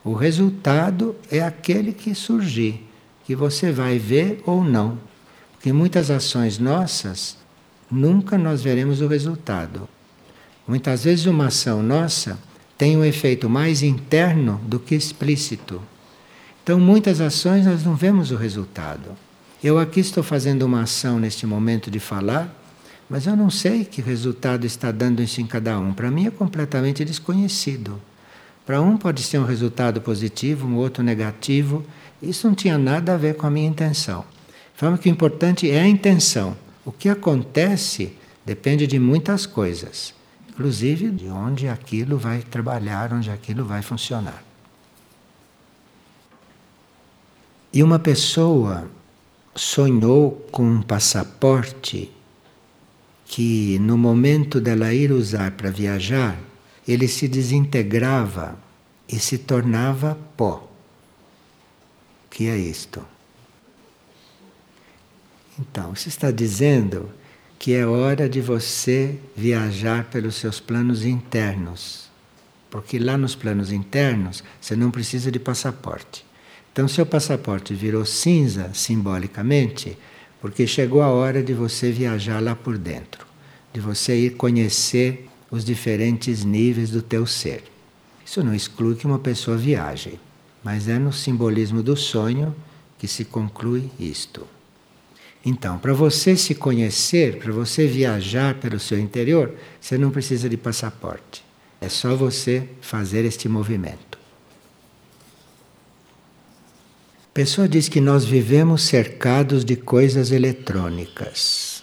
O 0.04 0.12
resultado 0.12 1.16
é 1.28 1.40
aquele 1.40 1.92
que 1.92 2.14
surgir, 2.14 2.86
que 3.24 3.34
você 3.34 3.72
vai 3.72 3.98
ver 3.98 4.44
ou 4.46 4.62
não. 4.62 4.96
Porque 5.54 5.72
muitas 5.72 6.08
ações 6.08 6.60
nossas, 6.60 7.36
nunca 7.90 8.37
nós 8.37 8.62
veremos 8.62 9.00
o 9.00 9.07
resultado. 9.07 9.88
Muitas 10.66 11.04
vezes 11.04 11.26
uma 11.26 11.47
ação 11.47 11.83
nossa 11.83 12.38
tem 12.76 12.97
um 12.97 13.04
efeito 13.04 13.49
mais 13.49 13.83
interno 13.83 14.61
do 14.64 14.78
que 14.78 14.95
explícito. 14.95 15.83
Então, 16.62 16.78
muitas 16.78 17.21
ações 17.21 17.64
nós 17.64 17.83
não 17.83 17.97
vemos 17.97 18.30
o 18.30 18.37
resultado. 18.37 19.16
Eu 19.64 19.78
aqui 19.78 20.00
estou 20.00 20.23
fazendo 20.23 20.62
uma 20.62 20.83
ação 20.83 21.18
neste 21.18 21.47
momento 21.47 21.90
de 21.90 21.99
falar, 21.99 22.54
mas 23.11 23.26
eu 23.26 23.35
não 23.35 23.50
sei 23.50 23.85
que 23.85 24.02
resultado 24.02 24.66
está 24.66 24.92
dando 24.92 25.23
isso 25.23 25.40
em 25.40 25.47
cada 25.47 25.78
um. 25.80 25.92
Para 25.92 26.11
mim 26.11 26.26
é 26.26 26.30
completamente 26.30 27.04
desconhecido. 27.04 28.00
Para 28.66 28.83
um 28.83 28.99
pode 28.99 29.23
ser 29.23 29.38
um 29.38 29.45
resultado 29.45 30.00
positivo, 30.02 30.68
um 30.68 30.76
outro 30.76 31.02
negativo. 31.02 31.85
Isso 32.23 32.47
não 32.47 32.54
tinha 32.54 32.76
nada 32.76 33.14
a 33.14 33.16
ver 33.16 33.35
com 33.35 33.47
a 33.47 33.50
minha 33.50 33.66
intenção. 33.66 34.25
Falamos 34.75 35.00
que 35.00 35.09
o 35.09 35.11
importante 35.11 35.71
é 35.71 35.80
a 35.80 35.88
intenção. 35.88 36.54
O 36.88 36.92
que 36.92 37.11
acontece 37.11 38.14
depende 38.47 38.87
de 38.87 38.99
muitas 38.99 39.45
coisas, 39.45 40.14
inclusive 40.49 41.11
de 41.11 41.28
onde 41.28 41.68
aquilo 41.68 42.16
vai 42.16 42.40
trabalhar, 42.40 43.12
onde 43.12 43.30
aquilo 43.30 43.62
vai 43.62 43.83
funcionar. 43.83 44.42
E 47.71 47.83
uma 47.83 47.99
pessoa 47.99 48.90
sonhou 49.54 50.30
com 50.50 50.62
um 50.62 50.80
passaporte 50.80 52.11
que, 53.26 53.78
no 53.80 53.99
momento 53.99 54.59
dela 54.59 54.95
ir 54.95 55.12
usar 55.12 55.50
para 55.50 55.71
viajar, 55.71 56.40
ele 56.88 57.07
se 57.07 57.28
desintegrava 57.28 58.59
e 59.07 59.18
se 59.21 59.37
tornava 59.37 60.18
pó. 60.38 60.66
O 62.25 62.30
que 62.30 62.49
é 62.49 62.57
isto? 62.57 63.17
Então, 65.58 65.94
você 65.94 66.08
está 66.08 66.30
dizendo 66.30 67.10
que 67.58 67.74
é 67.74 67.84
hora 67.84 68.28
de 68.28 68.40
você 68.40 69.18
viajar 69.36 70.04
pelos 70.04 70.36
seus 70.36 70.60
planos 70.60 71.04
internos. 71.04 72.08
Porque 72.70 72.98
lá 72.98 73.18
nos 73.18 73.34
planos 73.34 73.72
internos 73.72 74.44
você 74.60 74.76
não 74.76 74.90
precisa 74.90 75.32
de 75.32 75.40
passaporte. 75.40 76.24
Então, 76.72 76.86
seu 76.86 77.04
passaporte 77.04 77.74
virou 77.74 78.04
cinza 78.04 78.70
simbolicamente, 78.72 79.98
porque 80.40 80.66
chegou 80.66 81.02
a 81.02 81.08
hora 81.08 81.42
de 81.42 81.52
você 81.52 81.90
viajar 81.90 82.40
lá 82.40 82.54
por 82.54 82.78
dentro, 82.78 83.26
de 83.72 83.80
você 83.80 84.16
ir 84.16 84.36
conhecer 84.36 85.28
os 85.50 85.64
diferentes 85.64 86.44
níveis 86.44 86.90
do 86.90 87.02
teu 87.02 87.26
ser. 87.26 87.64
Isso 88.24 88.44
não 88.44 88.54
exclui 88.54 88.94
que 88.94 89.06
uma 89.06 89.18
pessoa 89.18 89.56
viaje, 89.56 90.20
mas 90.62 90.86
é 90.86 90.98
no 90.98 91.12
simbolismo 91.12 91.82
do 91.82 91.96
sonho 91.96 92.54
que 92.96 93.08
se 93.08 93.24
conclui 93.24 93.90
isto. 93.98 94.46
Então, 95.49 95.78
para 95.78 95.95
você 95.95 96.37
se 96.37 96.55
conhecer, 96.55 97.38
para 97.38 97.50
você 97.50 97.87
viajar 97.87 98.57
pelo 98.57 98.78
seu 98.78 98.99
interior, 98.99 99.55
você 99.81 99.97
não 99.97 100.11
precisa 100.11 100.47
de 100.47 100.59
passaporte. 100.59 101.43
É 101.81 101.88
só 101.88 102.14
você 102.14 102.69
fazer 102.83 103.25
este 103.25 103.49
movimento. 103.49 104.19
pessoa 107.33 107.67
diz 107.67 107.88
que 107.88 108.00
nós 108.00 108.26
vivemos 108.26 108.83
cercados 108.83 109.64
de 109.64 109.76
coisas 109.76 110.33
eletrônicas. 110.33 111.83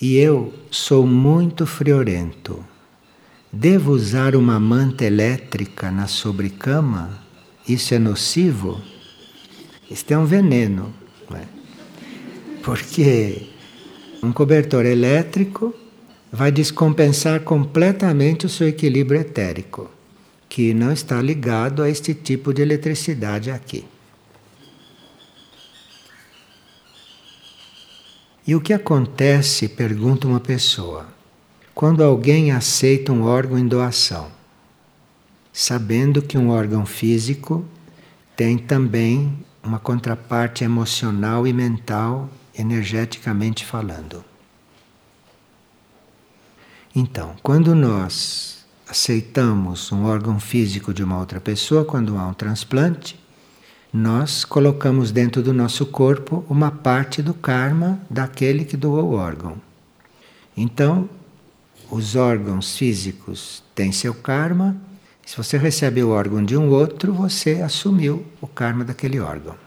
E 0.00 0.16
eu 0.16 0.54
sou 0.70 1.06
muito 1.06 1.66
friorento. 1.66 2.64
Devo 3.52 3.92
usar 3.92 4.34
uma 4.34 4.58
manta 4.58 5.04
elétrica 5.04 5.90
na 5.90 6.06
sobrecama? 6.06 7.18
Isso 7.68 7.92
é 7.92 7.98
nocivo? 7.98 8.80
Isto 9.90 10.12
é 10.12 10.18
um 10.18 10.24
veneno. 10.24 11.03
Porque 12.64 13.50
um 14.22 14.32
cobertor 14.32 14.86
elétrico 14.86 15.74
vai 16.32 16.50
descompensar 16.50 17.40
completamente 17.40 18.46
o 18.46 18.48
seu 18.48 18.66
equilíbrio 18.66 19.20
etérico, 19.20 19.90
que 20.48 20.72
não 20.72 20.90
está 20.90 21.20
ligado 21.20 21.82
a 21.82 21.90
este 21.90 22.14
tipo 22.14 22.54
de 22.54 22.62
eletricidade 22.62 23.50
aqui. 23.50 23.84
E 28.46 28.54
o 28.54 28.60
que 28.62 28.72
acontece, 28.72 29.68
pergunta 29.68 30.26
uma 30.26 30.40
pessoa, 30.40 31.06
quando 31.74 32.02
alguém 32.02 32.50
aceita 32.50 33.12
um 33.12 33.24
órgão 33.24 33.58
em 33.58 33.68
doação, 33.68 34.28
sabendo 35.52 36.22
que 36.22 36.38
um 36.38 36.48
órgão 36.48 36.86
físico 36.86 37.62
tem 38.34 38.56
também 38.56 39.38
uma 39.62 39.78
contraparte 39.78 40.64
emocional 40.64 41.46
e 41.46 41.52
mental, 41.52 42.30
energeticamente 42.56 43.64
falando. 43.64 44.24
Então, 46.94 47.34
quando 47.42 47.74
nós 47.74 48.64
aceitamos 48.88 49.90
um 49.90 50.04
órgão 50.04 50.38
físico 50.38 50.94
de 50.94 51.02
uma 51.02 51.18
outra 51.18 51.40
pessoa, 51.40 51.84
quando 51.84 52.16
há 52.16 52.26
um 52.26 52.34
transplante, 52.34 53.18
nós 53.92 54.44
colocamos 54.44 55.10
dentro 55.10 55.42
do 55.42 55.52
nosso 55.52 55.86
corpo 55.86 56.44
uma 56.48 56.70
parte 56.70 57.22
do 57.22 57.34
karma 57.34 58.00
daquele 58.10 58.64
que 58.64 58.76
doou 58.76 59.12
o 59.12 59.14
órgão. 59.14 59.56
Então, 60.56 61.08
os 61.90 62.16
órgãos 62.16 62.76
físicos 62.76 63.62
têm 63.74 63.92
seu 63.92 64.14
karma. 64.14 64.76
Se 65.24 65.36
você 65.36 65.56
recebe 65.56 66.02
o 66.02 66.10
órgão 66.10 66.44
de 66.44 66.56
um 66.56 66.70
outro, 66.70 67.12
você 67.12 67.62
assumiu 67.62 68.24
o 68.40 68.46
karma 68.46 68.84
daquele 68.84 69.20
órgão. 69.20 69.63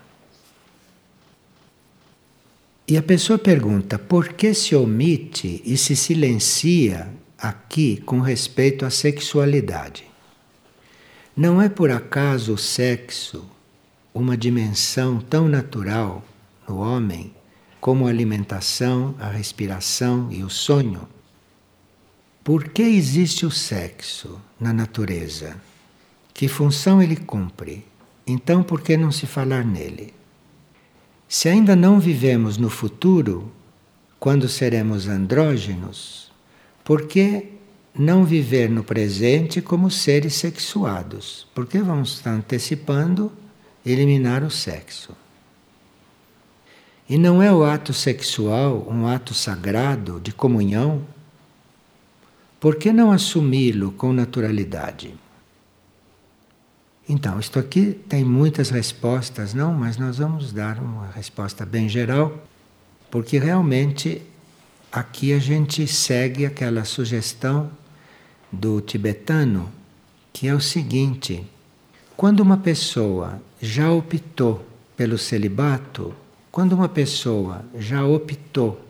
E 2.89 2.95
a 2.95 3.03
pessoa 3.03 3.37
pergunta 3.37 3.99
por 3.99 4.29
que 4.29 4.53
se 4.53 4.73
omite 4.73 5.61
e 5.65 5.75
se 5.75 5.93
silencia 5.93 7.13
aqui 7.37 7.97
com 7.97 8.21
respeito 8.21 8.85
à 8.85 8.89
sexualidade. 8.89 10.05
Não 11.35 11.61
é 11.61 11.67
por 11.67 11.91
acaso 11.91 12.53
o 12.53 12.57
sexo 12.57 13.45
uma 14.13 14.37
dimensão 14.37 15.19
tão 15.19 15.49
natural 15.49 16.23
no 16.65 16.77
homem 16.77 17.33
como 17.81 18.07
a 18.07 18.09
alimentação, 18.09 19.13
a 19.19 19.29
respiração 19.29 20.29
e 20.31 20.41
o 20.41 20.49
sonho? 20.49 21.07
Por 22.41 22.69
que 22.69 22.83
existe 22.83 23.45
o 23.45 23.51
sexo 23.51 24.41
na 24.57 24.71
natureza? 24.71 25.61
Que 26.33 26.47
função 26.47 27.01
ele 27.01 27.17
cumpre? 27.17 27.85
Então, 28.25 28.63
por 28.63 28.79
que 28.79 28.95
não 28.95 29.11
se 29.11 29.25
falar 29.25 29.65
nele? 29.65 30.13
Se 31.29 31.49
ainda 31.49 31.75
não 31.75 31.99
vivemos 31.99 32.57
no 32.57 32.69
futuro, 32.69 33.51
quando 34.17 34.47
seremos 34.47 35.07
andrógenos, 35.07 36.31
por 36.85 37.05
que 37.05 37.51
não 37.93 38.23
viver 38.23 38.69
no 38.69 38.83
presente 38.83 39.61
como 39.61 39.91
seres 39.91 40.35
sexuados? 40.35 41.45
Por 41.53 41.65
que 41.65 41.79
vamos 41.79 42.13
estar 42.13 42.31
antecipando 42.31 43.31
eliminar 43.85 44.41
o 44.43 44.49
sexo? 44.49 45.13
E 47.09 47.17
não 47.17 47.41
é 47.41 47.51
o 47.51 47.63
ato 47.63 47.93
sexual 47.93 48.87
um 48.89 49.05
ato 49.05 49.33
sagrado 49.33 50.21
de 50.21 50.31
comunhão? 50.31 51.01
Por 52.59 52.75
que 52.75 52.93
não 52.93 53.11
assumi-lo 53.11 53.91
com 53.91 54.13
naturalidade? 54.13 55.13
Então, 57.09 57.39
isto 57.39 57.57
aqui 57.57 57.97
tem 58.09 58.25
muitas 58.25 58.69
respostas, 58.69 59.53
não, 59.53 59.73
mas 59.73 59.97
nós 59.97 60.17
vamos 60.17 60.51
dar 60.51 60.77
uma 60.77 61.07
resposta 61.07 61.65
bem 61.65 61.87
geral, 61.87 62.37
porque 63.09 63.39
realmente 63.39 64.21
aqui 64.91 65.31
a 65.31 65.39
gente 65.39 65.87
segue 65.87 66.45
aquela 66.45 66.83
sugestão 66.83 67.71
do 68.51 68.81
tibetano, 68.81 69.71
que 70.33 70.49
é 70.49 70.53
o 70.53 70.59
seguinte: 70.59 71.47
quando 72.17 72.41
uma 72.41 72.57
pessoa 72.57 73.41
já 73.61 73.89
optou 73.89 74.67
pelo 74.97 75.17
celibato, 75.17 76.13
quando 76.51 76.73
uma 76.73 76.89
pessoa 76.89 77.63
já 77.77 78.05
optou 78.05 78.83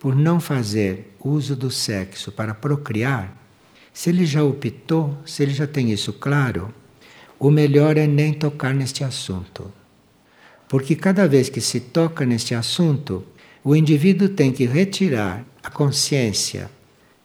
por 0.00 0.16
não 0.16 0.40
fazer 0.40 1.14
uso 1.22 1.54
do 1.54 1.70
sexo 1.70 2.32
para 2.32 2.52
procriar, 2.52 3.36
se 3.92 4.10
ele 4.10 4.26
já 4.26 4.42
optou, 4.42 5.16
se 5.24 5.42
ele 5.42 5.52
já 5.52 5.66
tem 5.66 5.92
isso 5.92 6.12
claro, 6.12 6.74
o 7.40 7.50
melhor 7.50 7.96
é 7.96 8.06
nem 8.06 8.34
tocar 8.34 8.74
neste 8.74 9.02
assunto. 9.02 9.72
Porque 10.68 10.94
cada 10.94 11.26
vez 11.26 11.48
que 11.48 11.60
se 11.60 11.80
toca 11.80 12.26
neste 12.26 12.54
assunto, 12.54 13.24
o 13.64 13.74
indivíduo 13.74 14.28
tem 14.28 14.52
que 14.52 14.66
retirar 14.66 15.44
a 15.62 15.70
consciência 15.70 16.70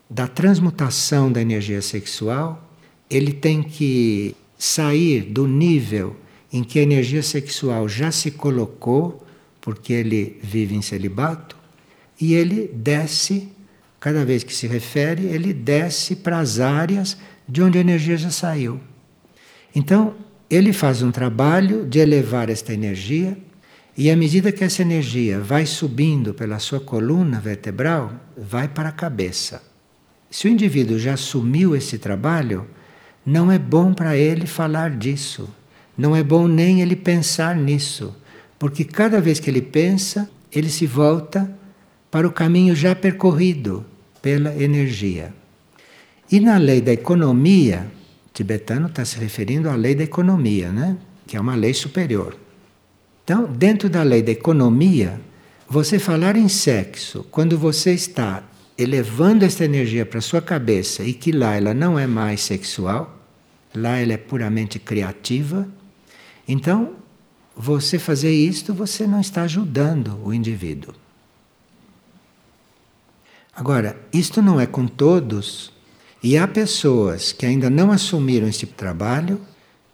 da 0.10 0.26
transmutação 0.26 1.30
da 1.30 1.42
energia 1.42 1.82
sexual, 1.82 2.72
ele 3.10 3.34
tem 3.34 3.62
que 3.62 4.34
sair 4.58 5.22
do 5.22 5.46
nível 5.46 6.16
em 6.52 6.64
que 6.64 6.80
a 6.80 6.84
energia 6.84 7.22
sexual 7.22 7.90
já 7.90 8.10
se 8.10 8.32
colocou, 8.32 9.22
porque 9.60 9.92
ele 9.92 10.40
vive 10.42 10.76
em 10.76 10.82
celibato, 10.82 11.58
e 12.20 12.34
ele 12.34 12.70
desce, 12.74 13.50
cada 14.00 14.24
vez 14.24 14.46
que 14.46 14.56
se 14.56 14.66
refere, 14.66 15.26
ele 15.26 15.52
desce 15.52 16.16
para 16.16 16.40
as 16.40 16.62
áreas 16.62 17.18
de 17.48 17.62
onde 17.62 17.78
a 17.78 17.82
energia 17.82 18.16
já 18.16 18.30
saiu. 18.30 18.80
Então, 19.76 20.16
ele 20.50 20.72
faz 20.72 21.02
um 21.02 21.12
trabalho 21.12 21.86
de 21.86 22.00
elevar 22.00 22.50
esta 22.50 22.74
energia, 22.74 23.38
e 23.98 24.10
à 24.10 24.16
medida 24.16 24.52
que 24.52 24.64
essa 24.64 24.82
energia 24.82 25.40
vai 25.40 25.66
subindo 25.66 26.34
pela 26.34 26.60
sua 26.60 26.80
coluna 26.80 27.40
vertebral, 27.40 28.14
vai 28.38 28.68
para 28.68 28.90
a 28.90 28.94
cabeça. 28.94 29.62
Se 30.32 30.48
o 30.48 30.50
indivíduo 30.50 30.98
já 30.98 31.14
assumiu 31.14 31.76
esse 31.76 31.98
trabalho, 31.98 32.68
não 33.26 33.52
é 33.52 33.58
bom 33.58 33.94
para 33.94 34.16
ele 34.18 34.46
falar 34.46 34.92
disso. 34.92 35.50
Não 35.98 36.16
é 36.16 36.22
bom 36.22 36.48
nem 36.48 36.82
ele 36.82 36.96
pensar 36.96 37.56
nisso, 37.56 38.14
porque 38.60 38.84
cada 38.84 39.22
vez 39.22 39.40
que 39.40 39.50
ele 39.50 39.62
pensa, 39.62 40.30
ele 40.52 40.70
se 40.70 40.86
volta 40.86 41.50
para 42.12 42.28
o 42.28 42.32
caminho 42.32 42.76
já 42.76 42.94
percorrido 42.94 43.86
pela 44.22 44.54
energia. 44.62 45.34
E 46.32 46.40
na 46.40 46.58
lei 46.58 46.82
da 46.82 46.92
economia, 46.92 47.88
tibetano 48.36 48.88
está 48.88 49.06
se 49.06 49.18
referindo 49.18 49.70
à 49.70 49.76
lei 49.76 49.96
da 49.96 50.04
economia, 50.04 50.70
né? 50.70 50.98
que 51.26 51.38
é 51.38 51.40
uma 51.40 51.56
lei 51.56 51.74
superior. 51.74 52.38
Então, 53.24 53.46
dentro 53.46 53.90
da 53.90 54.04
lei 54.04 54.22
da 54.22 54.32
economia, 54.32 55.20
você 55.68 55.98
falar 55.98 56.36
em 56.36 56.50
sexo, 56.50 57.26
quando 57.32 57.58
você 57.58 57.94
está 57.94 58.44
elevando 58.78 59.46
esta 59.46 59.64
energia 59.64 60.06
para 60.06 60.20
sua 60.20 60.42
cabeça 60.42 61.02
e 61.04 61.14
que 61.14 61.32
lá 61.32 61.56
ela 61.56 61.74
não 61.74 61.98
é 61.98 62.06
mais 62.06 62.42
sexual, 62.42 63.18
lá 63.74 63.98
ela 63.98 64.14
é 64.14 64.18
puramente 64.18 64.78
criativa, 64.78 65.68
então 66.48 66.94
você 67.56 67.98
fazer 67.98 68.34
isto, 68.34 68.74
você 68.74 69.08
não 69.08 69.22
está 69.22 69.44
ajudando 69.44 70.20
o 70.24 70.34
indivíduo. 70.34 70.94
Agora, 73.56 73.98
isto 74.12 74.42
não 74.42 74.60
é 74.60 74.66
com 74.66 74.86
todos, 74.86 75.72
e 76.26 76.40
há 76.40 76.48
pessoas 76.48 77.32
que 77.32 77.46
ainda 77.46 77.70
não 77.70 77.92
assumiram 77.92 78.48
esse 78.48 78.66
trabalho, 78.66 79.40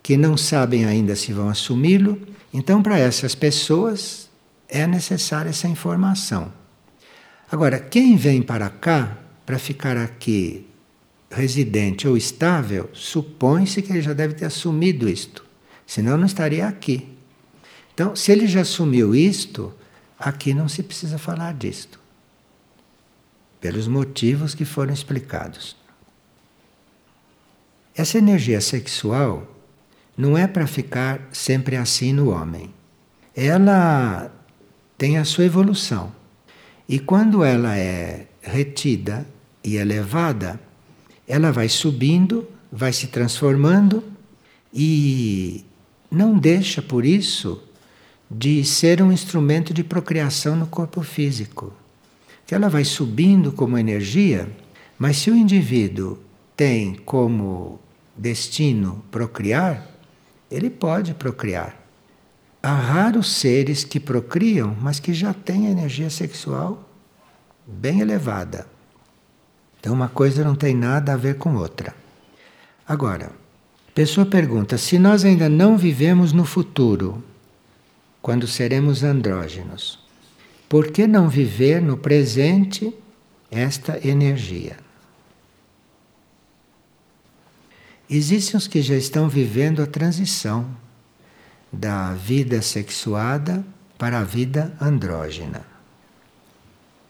que 0.02 0.16
não 0.16 0.38
sabem 0.38 0.86
ainda 0.86 1.14
se 1.14 1.34
vão 1.34 1.50
assumi-lo. 1.50 2.18
Então, 2.54 2.82
para 2.82 2.98
essas 2.98 3.36
pessoas, 3.36 4.30
é 4.70 4.88
necessária 4.88 5.50
essa 5.50 5.68
informação. 5.68 6.54
Agora, 7.52 7.78
quem 7.82 8.16
vem 8.16 8.42
para 8.42 8.70
cá, 8.70 9.18
para 9.46 9.60
ficar 9.60 9.98
aqui 9.98 10.66
residente 11.30 12.08
ou 12.08 12.16
estável, 12.16 12.90
supõe-se 12.94 13.82
que 13.82 13.92
ele 13.92 14.02
já 14.02 14.14
deve 14.14 14.34
ter 14.34 14.46
assumido 14.46 15.10
isto, 15.10 15.44
senão 15.86 16.18
não 16.18 16.28
estaria 16.28 16.66
aqui. 16.66 17.10
Então, 17.94 18.16
se 18.16 18.32
ele 18.32 18.48
já 18.48 18.62
assumiu 18.62 19.14
isto, 19.14 19.74
aqui 20.18 20.54
não 20.54 20.70
se 20.70 20.82
precisa 20.82 21.18
falar 21.18 21.54
disto, 21.56 22.00
pelos 23.60 23.86
motivos 23.86 24.56
que 24.56 24.64
foram 24.64 24.94
explicados. 24.94 25.81
Essa 27.96 28.18
energia 28.18 28.62
sexual 28.62 29.48
não 30.16 30.38
é 30.38 30.48
para 30.48 30.68
ficar 30.68 31.28
sempre 31.32 31.76
assim 31.76 32.14
no 32.14 32.30
homem. 32.30 32.74
Ela 33.36 34.32
tem 34.98 35.18
a 35.18 35.26
sua 35.26 35.46
evolução. 35.46 36.12
E 36.88 37.00
quando 37.00 37.44
ela 37.44 37.78
é 37.78 38.28
retida 38.42 39.26
e 39.64 39.76
elevada, 39.76 40.60
ela 41.28 41.52
vai 41.52 41.70
subindo, 41.70 42.48
vai 42.72 42.94
se 42.94 43.08
transformando 43.08 44.04
e 44.74 45.66
não 46.10 46.38
deixa, 46.38 46.82
por 46.82 47.06
isso, 47.06 47.62
de 48.30 48.64
ser 48.64 49.02
um 49.02 49.12
instrumento 49.12 49.74
de 49.74 49.84
procriação 49.84 50.56
no 50.56 50.68
corpo 50.68 51.02
físico. 51.02 51.74
Que 52.46 52.56
ela 52.56 52.70
vai 52.70 52.84
subindo 52.84 53.52
como 53.52 53.78
energia, 53.78 54.50
mas 54.98 55.18
se 55.18 55.32
o 55.32 55.36
indivíduo 55.36 56.18
tem 56.56 56.96
como 56.96 57.80
destino 58.16 59.04
procriar, 59.10 59.88
ele 60.50 60.70
pode 60.70 61.14
procriar. 61.14 61.80
Há 62.62 62.74
raros 62.74 63.32
seres 63.32 63.84
que 63.84 64.00
procriam, 64.00 64.76
mas 64.80 65.00
que 65.00 65.14
já 65.14 65.34
têm 65.34 65.68
energia 65.68 66.10
sexual 66.10 66.88
bem 67.66 68.02
elevada. 68.02 68.68
Então, 69.80 69.94
uma 69.94 70.10
coisa 70.10 70.44
não 70.44 70.54
tem 70.54 70.76
nada 70.76 71.14
a 71.14 71.18
ver 71.18 71.38
com 71.38 71.56
outra. 71.56 71.96
Agora, 72.88 73.32
a 73.88 73.92
pessoa 73.94 74.26
pergunta: 74.26 74.78
se 74.78 75.00
nós 75.00 75.26
ainda 75.26 75.50
não 75.50 75.78
vivemos 75.78 76.32
no 76.34 76.46
futuro, 76.46 77.24
quando 78.22 78.46
seremos 78.46 79.04
andrógenos, 79.04 80.00
por 80.70 80.92
que 80.92 81.08
não 81.08 81.28
viver 81.28 81.82
no 81.82 81.98
presente 81.98 82.94
esta 83.50 84.00
energia? 84.08 84.78
Existem 88.14 88.58
os 88.58 88.68
que 88.68 88.82
já 88.82 88.96
estão 88.96 89.30
vivendo 89.30 89.82
a 89.82 89.88
transição. 89.88 90.70
da 91.74 92.14
vida 92.14 92.62
sexuada 92.62 93.66
para 93.98 94.20
a 94.20 94.24
vida 94.26 94.76
andrógena. 94.82 95.66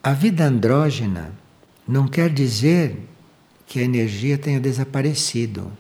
A 0.04 0.14
vida 0.14 0.46
andrógena 0.46 1.34
não 1.88 2.08
quer 2.08 2.30
dizer 2.30 2.96
que 3.66 3.80
a 3.80 3.84
energia 3.84 4.38
tenha 4.38 4.60
desaparecido. 4.60 5.72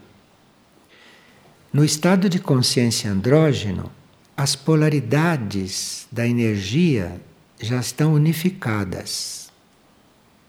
No 1.71 1.85
estado 1.85 2.27
de 2.27 2.39
consciência 2.39 3.11
andrógeno, 3.11 3.91
as 4.35 4.55
polaridades 4.55 6.07
da 6.11 6.27
energia 6.27 7.21
já 7.59 7.79
estão 7.79 8.15
unificadas. 8.15 9.51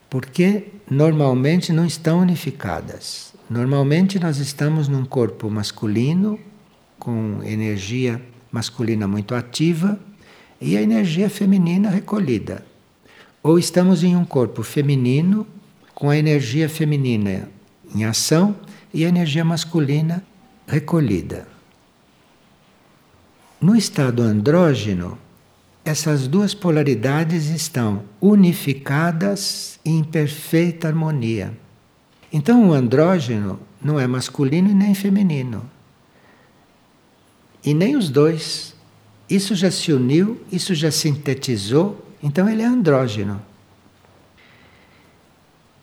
Porque 0.09 0.69
normalmente 0.89 1.71
não 1.71 1.85
estão 1.85 2.19
unificadas. 2.19 3.32
Normalmente 3.53 4.19
nós 4.19 4.39
estamos 4.39 4.87
num 4.87 5.05
corpo 5.05 5.47
masculino 5.47 6.39
com 6.97 7.39
energia 7.43 8.19
masculina 8.51 9.07
muito 9.07 9.35
ativa 9.35 9.99
e 10.59 10.75
a 10.75 10.81
energia 10.81 11.29
feminina 11.29 11.87
recolhida. 11.87 12.65
Ou 13.43 13.59
estamos 13.59 14.03
em 14.03 14.15
um 14.15 14.25
corpo 14.25 14.63
feminino 14.63 15.45
com 15.93 16.09
a 16.09 16.17
energia 16.17 16.67
feminina 16.67 17.47
em 17.93 18.03
ação 18.05 18.55
e 18.91 19.05
a 19.05 19.07
energia 19.07 19.45
masculina 19.45 20.23
recolhida. 20.65 21.47
No 23.61 23.75
estado 23.75 24.23
andrógeno, 24.23 25.15
essas 25.85 26.27
duas 26.27 26.55
polaridades 26.55 27.51
estão 27.51 28.01
unificadas 28.19 29.79
em 29.85 30.03
perfeita 30.03 30.87
harmonia. 30.87 31.61
Então, 32.33 32.67
o 32.69 32.73
andrógeno 32.73 33.59
não 33.79 33.99
é 33.99 34.07
masculino 34.07 34.71
e 34.71 34.73
nem 34.73 34.95
feminino. 34.95 35.69
E 37.63 37.75
nem 37.75 37.95
os 37.95 38.09
dois. 38.09 38.73
Isso 39.29 39.53
já 39.53 39.69
se 39.69 39.93
uniu, 39.93 40.43
isso 40.51 40.73
já 40.73 40.89
sintetizou, 40.89 42.03
então 42.21 42.49
ele 42.49 42.63
é 42.63 42.65
andrógeno. 42.65 43.39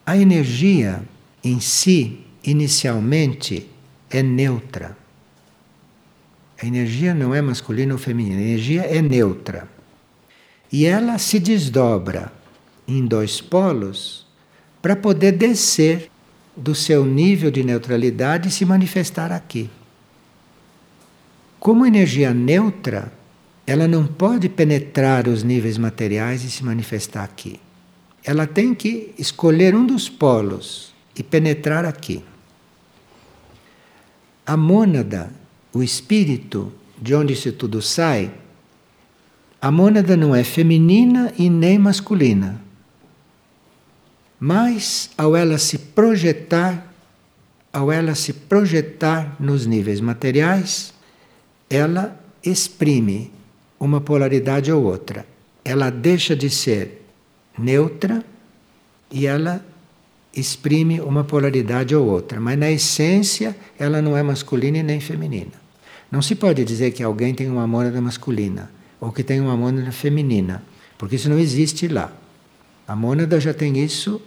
A 0.05 0.17
energia 0.17 1.03
em 1.43 1.61
si, 1.61 2.21
inicialmente, 2.45 3.69
é 4.11 4.21
neutra. 4.21 4.97
A 6.61 6.67
energia 6.67 7.15
não 7.15 7.33
é 7.33 7.41
masculina 7.41 7.95
ou 7.95 7.99
feminina, 7.99 8.41
a 8.41 8.43
energia 8.43 8.83
é 8.83 9.01
neutra. 9.01 9.69
E 10.71 10.85
ela 10.85 11.17
se 11.17 11.39
desdobra 11.39 12.33
em 12.87 13.07
dois 13.07 13.41
polos 13.41 14.27
para 14.83 14.97
poder 14.97 15.33
descer 15.33 16.11
do 16.57 16.75
seu 16.75 17.05
nível 17.05 17.51
de 17.51 17.63
neutralidade 17.63 18.51
se 18.51 18.65
manifestar 18.65 19.33
aqui. 19.33 19.71
Como 21.59 21.87
energia 21.87 22.33
neutra, 22.33 23.13
ela 23.67 23.87
não 23.87 24.07
pode 24.07 24.49
penetrar 24.49 25.29
os 25.29 25.43
níveis 25.43 25.79
materiais 25.79 26.43
e 26.43 26.51
se 26.51 26.65
manifestar 26.65 27.25
aqui. 27.25 27.61
Ela 28.25 28.47
tem 28.47 28.75
que 28.75 29.15
escolher 29.19 29.75
um 29.75 29.87
dos 29.87 30.09
polos 30.09 30.93
e 31.15 31.23
penetrar 31.23 31.85
aqui. 31.85 32.25
A 34.45 34.57
mônada, 34.57 35.31
o 35.73 35.83
espírito 35.83 36.73
de 37.01 37.15
onde 37.15 37.33
isso 37.35 37.53
tudo 37.53 37.81
sai, 37.81 38.33
a 39.61 39.71
mônada 39.71 40.17
não 40.17 40.35
é 40.35 40.43
feminina 40.43 41.33
e 41.39 41.49
nem 41.49 41.79
masculina. 41.79 42.61
Mas 44.41 45.11
ao 45.19 45.37
ela 45.37 45.59
se 45.59 45.77
projetar, 45.77 46.95
ao 47.71 47.93
ela 47.93 48.15
se 48.15 48.33
projetar 48.33 49.37
nos 49.39 49.67
níveis 49.67 50.01
materiais, 50.01 50.95
ela 51.69 52.19
exprime 52.43 53.31
uma 53.79 54.01
polaridade 54.01 54.73
ou 54.73 54.83
outra. 54.83 55.27
Ela 55.63 55.91
deixa 55.91 56.35
de 56.35 56.49
ser 56.49 57.03
neutra 57.59 58.25
e 59.11 59.27
ela 59.27 59.63
exprime 60.35 61.01
uma 61.03 61.23
polaridade 61.23 61.95
ou 61.95 62.07
outra, 62.09 62.41
mas 62.41 62.59
na 62.59 62.71
essência 62.71 63.55
ela 63.79 64.01
não 64.01 64.17
é 64.17 64.23
masculina 64.23 64.79
e 64.79 64.83
nem 64.83 65.01
feminina. 65.01 65.53
Não 66.11 66.23
se 66.23 66.35
pode 66.35 66.65
dizer 66.65 66.93
que 66.93 67.03
alguém 67.03 67.35
tem 67.35 67.51
uma 67.51 67.67
mônada 67.67 68.01
masculina 68.01 68.71
ou 68.99 69.13
que 69.13 69.23
tem 69.23 69.39
uma 69.41 69.57
mônada 69.57 69.93
feminina, 69.93 70.63
porque 70.97 71.17
isso 71.17 71.29
não 71.29 71.39
existe 71.39 71.89
lá. 71.89 72.11
A 72.87 72.97
mônada 72.97 73.39
já 73.39 73.53
tem 73.53 73.79
isso 73.79 74.21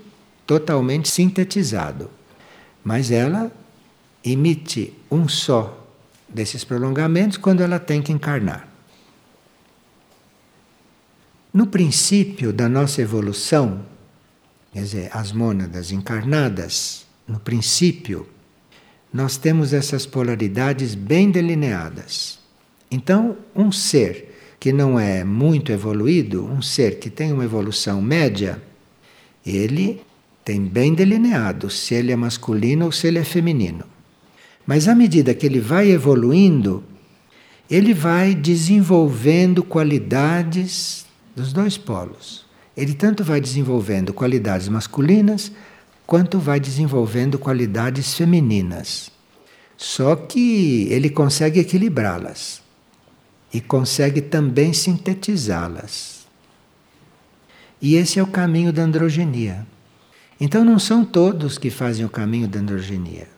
totalmente 0.46 1.10
sintetizado, 1.10 2.10
mas 2.84 3.12
ela 3.12 3.52
emite 4.24 4.94
um 5.10 5.28
só 5.28 5.80
desses 6.28 6.64
prolongamentos 6.64 7.38
quando 7.38 7.62
ela 7.62 7.80
tem 7.80 8.02
que 8.02 8.12
encarnar. 8.12 8.68
No 11.54 11.68
princípio 11.68 12.52
da 12.52 12.68
nossa 12.68 13.02
evolução, 13.02 13.86
quer 14.72 14.82
dizer, 14.82 15.10
as 15.14 15.32
mônadas 15.32 15.92
encarnadas, 15.92 17.06
no 17.28 17.40
princípio, 17.40 18.28
nós 19.14 19.38
temos 19.38 19.72
essas 19.72 20.08
polaridades 20.08 20.96
bem 20.96 21.30
delineadas. 21.30 22.40
Então, 22.90 23.38
um 23.56 23.72
ser 23.72 24.56
que 24.60 24.74
não 24.74 25.00
é 25.00 25.24
muito 25.24 25.72
evoluído, 25.72 26.44
um 26.44 26.62
ser 26.62 26.98
que 26.98 27.10
tem 27.10 27.32
uma 27.32 27.44
evolução 27.44 28.02
média, 28.02 28.62
ele 29.46 30.02
tem 30.44 30.62
bem 30.62 30.94
delineado 30.94 31.70
se 31.70 31.94
ele 31.94 32.12
é 32.12 32.16
masculino 32.16 32.86
ou 32.86 32.92
se 32.92 33.08
ele 33.08 33.20
é 33.20 33.24
feminino. 33.24 33.86
Mas 34.66 34.88
à 34.88 34.96
medida 34.96 35.34
que 35.34 35.46
ele 35.46 35.60
vai 35.60 35.92
evoluindo, 35.92 36.84
ele 37.70 37.94
vai 37.94 38.36
desenvolvendo 38.36 39.64
qualidades 39.64 41.06
dos 41.36 41.52
dois 41.54 41.78
polos. 41.78 42.46
Ele 42.76 42.94
tanto 42.94 43.24
vai 43.24 43.40
desenvolvendo 43.40 44.14
qualidades 44.14 44.68
masculinas 44.68 45.52
quanto 46.06 46.40
vai 46.40 46.60
desenvolvendo 46.60 47.40
qualidades 47.40 48.14
femininas. 48.14 49.12
Só 49.78 50.16
que 50.16 50.88
ele 50.90 51.10
consegue 51.10 51.60
equilibrá-las 51.60 52.62
e 53.54 53.62
consegue 53.62 54.22
também 54.22 54.74
sintetizá-las. 54.74 56.26
E 57.82 57.96
esse 57.96 58.18
é 58.18 58.24
o 58.24 58.28
caminho 58.28 58.72
da 58.72 58.82
androgenia. 58.82 59.66
Então 60.46 60.66
não 60.66 60.78
são 60.78 61.06
todos 61.06 61.58
que 61.58 61.70
fazem 61.70 62.06
o 62.06 62.10
caminho 62.10 62.50
da 62.50 62.60
androgenia. 62.60 63.30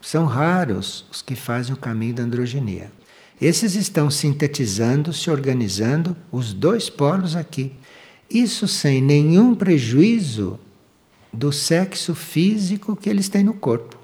São 0.00 0.26
raros 0.26 1.04
os 1.10 1.20
que 1.20 1.34
fazem 1.34 1.74
o 1.74 1.76
caminho 1.76 2.14
da 2.14 2.22
androgenia. 2.22 2.88
Esses 3.40 3.74
estão 3.74 4.08
sintetizando, 4.08 5.12
se 5.12 5.28
organizando 5.28 6.16
os 6.30 6.52
dois 6.52 6.88
polos 6.88 7.34
aqui. 7.34 7.72
Isso 8.30 8.68
sem 8.68 9.02
nenhum 9.02 9.56
prejuízo 9.56 10.56
do 11.32 11.50
sexo 11.50 12.14
físico 12.14 12.94
que 12.94 13.10
eles 13.10 13.28
têm 13.28 13.42
no 13.42 13.54
corpo. 13.54 13.98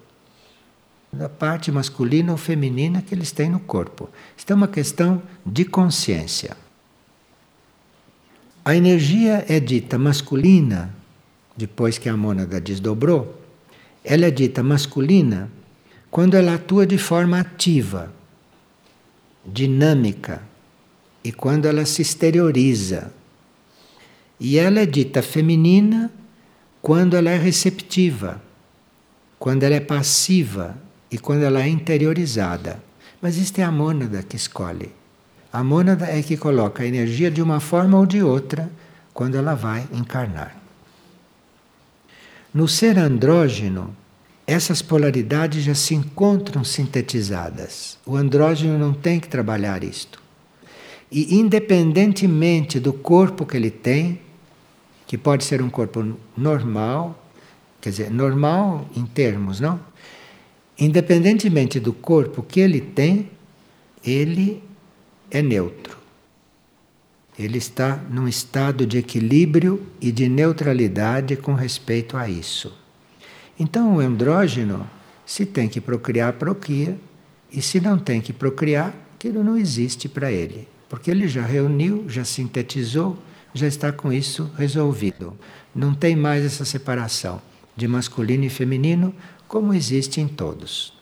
Da 1.12 1.28
parte 1.28 1.70
masculina 1.70 2.32
ou 2.32 2.38
feminina 2.38 3.00
que 3.00 3.14
eles 3.14 3.30
têm 3.30 3.48
no 3.48 3.60
corpo. 3.60 4.10
Isto 4.36 4.52
é 4.52 4.56
uma 4.56 4.66
questão 4.66 5.22
de 5.46 5.64
consciência. 5.64 6.56
A 8.64 8.74
energia 8.74 9.44
é 9.48 9.60
dita 9.60 9.96
masculina, 9.96 10.97
depois 11.58 11.98
que 11.98 12.08
a 12.08 12.16
mônada 12.16 12.60
desdobrou, 12.60 13.42
ela 14.04 14.26
é 14.26 14.30
dita 14.30 14.62
masculina 14.62 15.50
quando 16.08 16.36
ela 16.36 16.54
atua 16.54 16.86
de 16.86 16.96
forma 16.96 17.40
ativa, 17.40 18.12
dinâmica, 19.44 20.40
e 21.24 21.32
quando 21.32 21.66
ela 21.66 21.84
se 21.84 22.00
exterioriza. 22.00 23.12
E 24.38 24.56
ela 24.56 24.78
é 24.78 24.86
dita 24.86 25.20
feminina 25.20 26.12
quando 26.80 27.16
ela 27.16 27.28
é 27.28 27.36
receptiva, 27.36 28.40
quando 29.36 29.64
ela 29.64 29.74
é 29.74 29.80
passiva 29.80 30.76
e 31.10 31.18
quando 31.18 31.42
ela 31.42 31.60
é 31.60 31.68
interiorizada. 31.68 32.80
Mas 33.20 33.36
isto 33.36 33.58
é 33.58 33.64
a 33.64 33.72
mônada 33.72 34.22
que 34.22 34.36
escolhe. 34.36 34.92
A 35.52 35.64
mônada 35.64 36.06
é 36.06 36.22
que 36.22 36.36
coloca 36.36 36.84
a 36.84 36.86
energia 36.86 37.32
de 37.32 37.42
uma 37.42 37.58
forma 37.58 37.98
ou 37.98 38.06
de 38.06 38.22
outra 38.22 38.70
quando 39.12 39.34
ela 39.34 39.56
vai 39.56 39.88
encarnar. 39.92 40.57
No 42.58 42.66
ser 42.66 42.98
andrógeno, 42.98 43.96
essas 44.44 44.82
polaridades 44.82 45.62
já 45.62 45.76
se 45.76 45.94
encontram 45.94 46.64
sintetizadas. 46.64 47.96
O 48.04 48.16
andrógeno 48.16 48.76
não 48.76 48.92
tem 48.92 49.20
que 49.20 49.28
trabalhar 49.28 49.84
isto. 49.84 50.20
E 51.08 51.36
independentemente 51.36 52.80
do 52.80 52.92
corpo 52.92 53.46
que 53.46 53.56
ele 53.56 53.70
tem, 53.70 54.20
que 55.06 55.16
pode 55.16 55.44
ser 55.44 55.62
um 55.62 55.70
corpo 55.70 56.16
normal, 56.36 57.30
quer 57.80 57.90
dizer, 57.90 58.10
normal 58.10 58.90
em 58.96 59.06
termos, 59.06 59.60
não? 59.60 59.78
Independentemente 60.76 61.78
do 61.78 61.92
corpo 61.92 62.42
que 62.42 62.58
ele 62.58 62.80
tem, 62.80 63.30
ele 64.04 64.60
é 65.30 65.40
neutro. 65.40 65.96
Ele 67.38 67.58
está 67.58 67.96
num 68.10 68.26
estado 68.26 68.84
de 68.84 68.98
equilíbrio 68.98 69.86
e 70.00 70.10
de 70.10 70.28
neutralidade 70.28 71.36
com 71.36 71.54
respeito 71.54 72.16
a 72.16 72.28
isso. 72.28 72.76
Então, 73.58 73.96
o 73.96 74.00
andrógeno, 74.00 74.88
se 75.24 75.46
tem 75.46 75.68
que 75.68 75.80
procriar, 75.80 76.32
procria, 76.32 76.98
e 77.52 77.62
se 77.62 77.80
não 77.80 77.98
tem 77.98 78.20
que 78.20 78.32
procriar, 78.32 78.94
aquilo 79.14 79.44
não 79.44 79.56
existe 79.56 80.08
para 80.08 80.32
ele, 80.32 80.66
porque 80.88 81.10
ele 81.10 81.28
já 81.28 81.42
reuniu, 81.42 82.04
já 82.08 82.24
sintetizou, 82.24 83.16
já 83.54 83.66
está 83.66 83.92
com 83.92 84.12
isso 84.12 84.50
resolvido. 84.56 85.38
Não 85.74 85.94
tem 85.94 86.16
mais 86.16 86.44
essa 86.44 86.64
separação 86.64 87.40
de 87.76 87.86
masculino 87.86 88.44
e 88.44 88.50
feminino 88.50 89.14
como 89.46 89.72
existe 89.72 90.20
em 90.20 90.28
todos. 90.28 90.92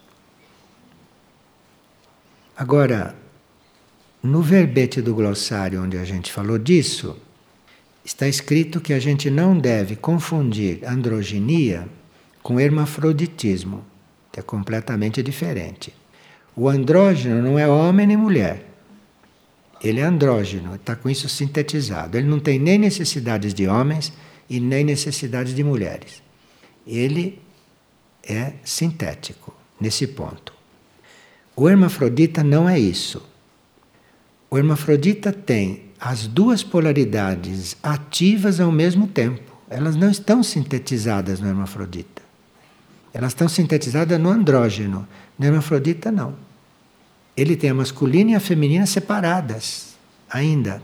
Agora, 2.56 3.16
no 4.26 4.42
verbete 4.42 5.00
do 5.00 5.14
glossário 5.14 5.82
onde 5.82 5.96
a 5.96 6.04
gente 6.04 6.32
falou 6.32 6.58
disso, 6.58 7.16
está 8.04 8.28
escrito 8.28 8.80
que 8.80 8.92
a 8.92 8.98
gente 8.98 9.30
não 9.30 9.56
deve 9.56 9.96
confundir 9.96 10.80
androginia 10.84 11.88
com 12.42 12.60
hermafroditismo, 12.60 13.84
que 14.32 14.40
é 14.40 14.42
completamente 14.42 15.22
diferente. 15.22 15.94
O 16.54 16.68
andrógeno 16.68 17.42
não 17.42 17.58
é 17.58 17.68
homem 17.68 18.06
nem 18.06 18.16
mulher. 18.16 18.64
Ele 19.82 20.00
é 20.00 20.04
andrógeno, 20.04 20.74
está 20.74 20.96
com 20.96 21.08
isso 21.08 21.28
sintetizado. 21.28 22.16
Ele 22.16 22.26
não 22.26 22.40
tem 22.40 22.58
nem 22.58 22.78
necessidades 22.78 23.52
de 23.52 23.66
homens 23.68 24.12
e 24.48 24.58
nem 24.58 24.84
necessidades 24.84 25.54
de 25.54 25.62
mulheres. 25.62 26.22
Ele 26.86 27.38
é 28.22 28.54
sintético 28.64 29.54
nesse 29.80 30.06
ponto. 30.06 30.52
O 31.54 31.68
hermafrodita 31.68 32.42
não 32.42 32.68
é 32.68 32.78
isso. 32.78 33.22
O 34.50 34.56
hermafrodita 34.56 35.32
tem 35.32 35.86
as 35.98 36.26
duas 36.26 36.62
polaridades 36.62 37.76
ativas 37.82 38.60
ao 38.60 38.70
mesmo 38.70 39.06
tempo. 39.06 39.42
Elas 39.68 39.96
não 39.96 40.10
estão 40.10 40.42
sintetizadas 40.42 41.40
no 41.40 41.48
hermafrodita. 41.48 42.22
Elas 43.12 43.32
estão 43.32 43.48
sintetizadas 43.48 44.20
no 44.20 44.28
andrógeno. 44.28 45.08
No 45.38 45.46
hermafrodita, 45.46 46.12
não. 46.12 46.34
Ele 47.36 47.56
tem 47.56 47.70
a 47.70 47.74
masculina 47.74 48.32
e 48.32 48.34
a 48.34 48.40
feminina 48.40 48.86
separadas 48.86 49.96
ainda. 50.30 50.82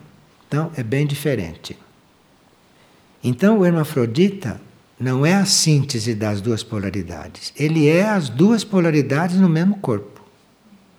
Então, 0.48 0.70
é 0.76 0.82
bem 0.82 1.06
diferente. 1.06 1.76
Então, 3.22 3.58
o 3.58 3.66
hermafrodita 3.66 4.60
não 4.98 5.26
é 5.26 5.34
a 5.34 5.44
síntese 5.44 6.14
das 6.14 6.40
duas 6.40 6.62
polaridades. 6.62 7.52
Ele 7.56 7.88
é 7.88 8.08
as 8.08 8.28
duas 8.28 8.64
polaridades 8.64 9.36
no 9.36 9.48
mesmo 9.48 9.78
corpo. 9.78 10.20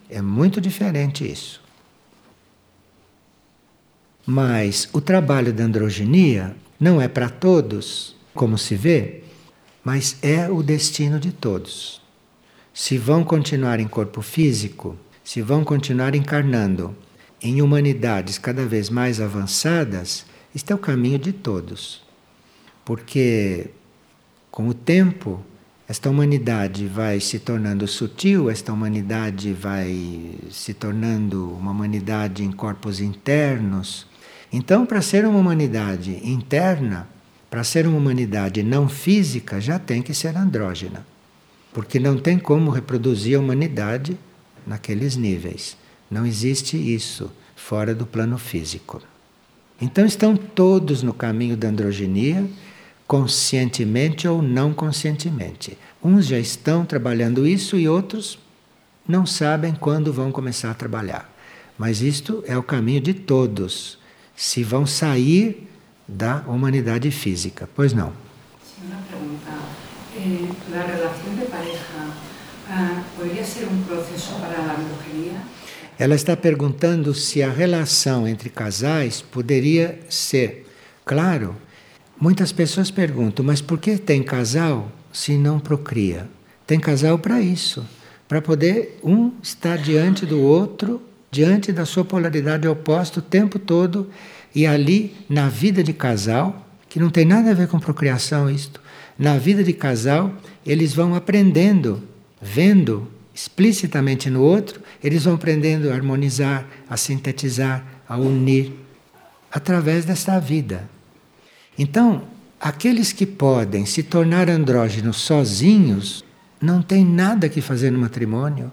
É 0.10 0.21
muito 0.21 0.62
diferente 0.62 1.30
isso. 1.30 1.62
Mas 4.26 4.88
o 4.94 5.02
trabalho 5.02 5.52
da 5.52 5.64
androgenia 5.64 6.56
não 6.80 7.02
é 7.02 7.08
para 7.08 7.30
todos, 7.30 8.16
como 8.34 8.58
se 8.58 8.76
vê, 8.76 9.24
mas 9.84 10.18
é 10.22 10.50
o 10.50 10.64
destino 10.64 11.20
de 11.20 11.32
todos. 11.32 12.02
Se 12.74 12.98
vão 12.98 13.24
continuar 13.24 13.80
em 13.80 13.88
corpo 13.88 14.22
físico, 14.22 14.98
se 15.24 15.42
vão 15.42 15.64
continuar 15.64 16.16
encarnando 16.16 16.96
em 17.42 17.62
humanidades 17.62 18.38
cada 18.38 18.66
vez 18.66 18.90
mais 18.90 19.20
avançadas, 19.20 20.26
este 20.56 20.72
é 20.72 20.76
o 20.76 20.80
caminho 20.80 21.20
de 21.20 21.34
todos. 21.34 22.02
Porque 22.86 23.70
com 24.50 24.68
o 24.68 24.74
tempo, 24.74 25.44
esta 25.88 26.10
humanidade 26.10 26.88
vai 26.88 27.20
se 27.20 27.40
tornando 27.40 27.88
sutil, 27.88 28.50
esta 28.50 28.72
humanidade 28.72 29.52
vai 29.52 30.36
se 30.50 30.74
tornando 30.74 31.52
uma 31.54 31.72
humanidade 31.72 32.44
em 32.44 32.52
corpos 32.52 33.00
internos, 33.00 34.08
então, 34.56 34.86
para 34.86 35.02
ser 35.02 35.26
uma 35.26 35.39
humanidade 35.39 36.22
interna, 36.24 37.08
para 37.50 37.63
ser 37.63 37.88
uma 37.88 37.98
humanidade 37.98 38.62
não 38.62 38.88
física, 38.88 39.60
já 39.60 39.80
tem 39.80 40.00
que 40.00 40.13
ser 40.13 40.38
andrógena. 40.38 41.04
Porque 41.74 42.00
não 42.00 42.20
tem 42.20 42.38
como 42.38 42.70
reproduzir 42.70 43.36
a 43.36 43.39
humanidade 43.39 44.16
naqueles 44.66 45.16
níveis. 45.16 45.76
Não 46.10 46.24
existe 46.24 46.78
isso 46.78 47.32
fora 47.56 47.96
do 47.96 48.06
plano 48.06 48.38
físico. 48.38 49.02
Então 49.82 50.06
estão 50.06 50.38
todos 50.38 51.02
no 51.02 51.16
caminho 51.16 51.58
da 51.58 51.70
androgenia, 51.70 52.48
conscientemente 53.08 54.28
ou 54.28 54.39
não 54.39 54.72
conscientemente. 54.72 55.76
Uns 56.04 56.28
já 56.28 56.38
estão 56.38 56.86
trabalhando 56.86 57.48
isso 57.48 57.76
e 57.76 57.89
outros 57.89 58.38
não 59.08 59.26
sabem 59.26 59.74
quando 59.74 60.13
vão 60.13 60.32
começar 60.32 60.70
a 60.70 60.76
trabalhar. 60.76 61.28
Mas 61.76 62.04
isto 62.04 62.44
é 62.46 62.56
o 62.56 62.62
caminho 62.62 63.02
de 63.02 63.16
todos 63.16 63.98
se 64.36 64.63
vão 64.63 64.86
sair 64.86 65.67
da 66.08 66.43
humanidade 66.48 67.10
física. 67.12 67.69
Pois 67.76 67.93
não. 67.93 68.12
Uma 68.84 69.02
pergunta. 69.10 69.52
Eh, 70.15 70.78
a 70.78 70.86
relação 70.86 71.36
de 71.36 71.46
pareja 71.46 71.80
ah, 72.69 73.04
poderia 73.15 73.43
ser 73.43 73.65
um 73.65 73.84
processo 73.84 74.34
para 74.39 74.58
a 74.58 74.76
brujeria? 74.76 75.41
Ela 75.98 76.15
está 76.15 76.36
perguntando 76.36 77.13
se 77.13 77.43
a 77.43 77.50
relação 77.50 78.28
entre 78.28 78.50
casais 78.50 79.22
poderia 79.22 80.00
ser. 80.10 80.67
Claro, 81.06 81.56
muitas 82.19 82.52
pessoas 82.52 82.89
perguntam, 82.89 83.46
mas 83.46 83.62
por 83.62 83.78
que 83.78 83.98
tem 83.98 84.24
casal 84.24 84.91
se 85.12 85.38
não 85.38 85.60
procria? 85.60 86.28
Tem 86.65 86.80
casal 86.80 87.19
para 87.19 87.39
isso, 87.41 87.86
para 88.28 88.41
poder 88.41 89.00
um 89.04 89.32
estar 89.41 89.78
diante 89.78 90.26
do 90.26 90.41
outro 90.41 91.02
diante 91.34 91.72
da 91.72 91.84
sua 91.84 92.06
polaridade 92.06 92.67
oposta 92.67 93.17
o 93.17 93.24
tempo 93.24 93.58
todo 93.58 94.08
e 94.54 94.67
ali 94.67 95.15
na 95.28 95.50
vida 95.50 95.84
de 95.84 95.91
casal, 95.91 96.69
que 96.88 97.00
não 97.00 97.10
tem 97.10 97.26
nada 97.26 97.50
a 97.50 97.54
ver 97.56 97.67
com 97.67 97.80
procriação 97.80 98.48
isto, 98.48 98.80
na 99.17 99.36
vida 99.39 99.63
de 99.63 99.74
casal, 99.74 100.32
eles 100.63 100.93
vão 100.93 101.15
aprendendo, 101.15 102.04
vendo 102.39 103.08
explicitamente 103.34 104.30
no 104.30 104.43
outro, 104.43 104.80
eles 105.04 105.24
vão 105.24 105.34
aprendendo 105.34 105.89
a 105.89 105.96
harmonizar, 105.96 106.67
a 106.88 106.96
sintetizar, 106.96 107.84
a 108.08 108.15
unir 108.15 108.72
através 109.52 110.06
desta 110.06 110.39
vida. 110.39 110.88
Então, 111.80 112.26
aqueles 112.62 113.12
que 113.12 113.26
podem 113.26 113.88
se 113.88 114.04
tornar 114.04 114.52
andrógenos 114.52 115.17
sozinhos, 115.17 116.24
não 116.62 116.80
tem 116.80 117.04
nada 117.04 117.50
que 117.50 117.60
fazer 117.60 117.91
no 117.91 117.98
matrimônio. 117.98 118.72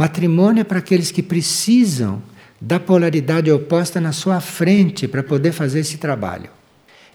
Matrimônio 0.00 0.62
é 0.62 0.64
para 0.64 0.78
aqueles 0.78 1.10
que 1.10 1.22
precisam 1.22 2.22
da 2.58 2.80
polaridade 2.80 3.52
oposta 3.52 4.00
na 4.00 4.12
sua 4.12 4.40
frente 4.40 5.06
para 5.06 5.22
poder 5.22 5.52
fazer 5.52 5.80
esse 5.80 5.98
trabalho. 5.98 6.48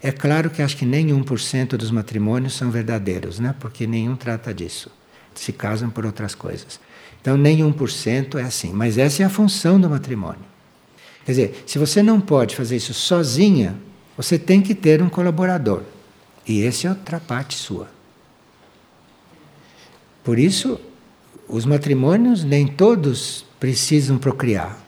É 0.00 0.12
claro 0.12 0.48
que 0.50 0.62
acho 0.62 0.76
que 0.76 0.86
nem 0.86 1.08
1% 1.08 1.70
dos 1.70 1.90
matrimônios 1.90 2.54
são 2.54 2.70
verdadeiros, 2.70 3.40
né? 3.40 3.56
porque 3.58 3.88
nenhum 3.88 4.14
trata 4.14 4.54
disso. 4.54 4.88
Se 5.34 5.52
casam 5.52 5.90
por 5.90 6.06
outras 6.06 6.32
coisas. 6.32 6.78
Então, 7.20 7.36
nem 7.36 7.58
1% 7.58 8.38
é 8.38 8.44
assim. 8.44 8.72
Mas 8.72 8.98
essa 8.98 9.24
é 9.24 9.26
a 9.26 9.30
função 9.30 9.80
do 9.80 9.90
matrimônio. 9.90 10.44
Quer 11.24 11.32
dizer, 11.32 11.64
se 11.66 11.80
você 11.80 12.04
não 12.04 12.20
pode 12.20 12.54
fazer 12.54 12.76
isso 12.76 12.94
sozinha, 12.94 13.74
você 14.16 14.38
tem 14.38 14.62
que 14.62 14.76
ter 14.76 15.02
um 15.02 15.08
colaborador. 15.08 15.82
E 16.46 16.60
esse 16.60 16.86
é 16.86 16.90
outra 16.90 17.18
parte 17.18 17.56
sua. 17.56 17.90
Por 20.22 20.38
isso, 20.38 20.78
os 21.48 21.64
matrimônios 21.64 22.44
nem 22.44 22.66
todos 22.66 23.44
precisam 23.60 24.18
procriar. 24.18 24.84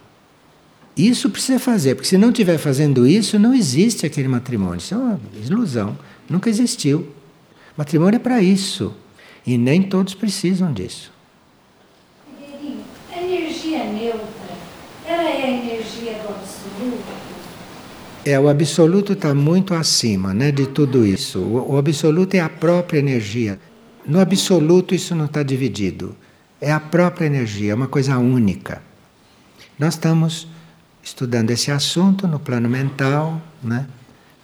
Isso 0.97 1.31
precisa 1.31 1.61
fazer, 1.61 1.94
porque 1.94 2.09
se 2.09 2.18
não 2.18 2.31
estiver 2.31 2.59
fazendo 2.59 3.07
isso, 3.07 3.38
não 3.38 3.55
existe 3.55 4.05
aquele 4.05 4.27
matrimônio. 4.27 4.79
Isso 4.79 4.94
é 4.94 4.97
uma 4.97 5.21
ilusão. 5.49 5.97
Nunca 6.29 6.51
existiu. 6.51 7.09
Matrimônio 7.77 8.16
é 8.16 8.21
para 8.21 8.42
isso. 8.42 8.92
E 9.47 9.57
nem 9.57 9.83
todos 9.83 10.14
precisam 10.14 10.73
disso. 10.73 11.12
A 13.14 13.23
energia 13.23 13.85
neutra, 13.85 14.29
ela 15.07 15.23
é 15.23 15.44
a 15.44 15.49
energia 15.49 16.14
do 16.14 16.29
absoluto? 16.29 17.18
É, 18.25 18.38
o 18.38 18.49
absoluto 18.49 19.12
está 19.12 19.33
muito 19.33 19.75
acima 19.75 20.35
né, 20.35 20.51
de 20.51 20.66
tudo 20.66 21.07
isso. 21.07 21.38
O, 21.38 21.75
o 21.75 21.79
absoluto 21.79 22.35
é 22.35 22.40
a 22.40 22.49
própria 22.49 22.99
energia. 22.99 23.61
No 24.05 24.18
absoluto, 24.18 24.94
isso 24.94 25.14
não 25.14 25.27
está 25.27 25.44
dividido. 25.44 26.16
É 26.61 26.73
a 26.73 26.81
própria 26.81 27.27
energia, 27.27 27.73
é 27.73 27.75
uma 27.75 27.87
coisa 27.87 28.18
única. 28.18 28.83
Nós 29.79 29.94
estamos 29.94 30.49
estudando 31.03 31.51
esse 31.51 31.71
assunto 31.71 32.27
no 32.27 32.40
plano 32.40 32.68
mental, 32.68 33.40
né? 33.62 33.87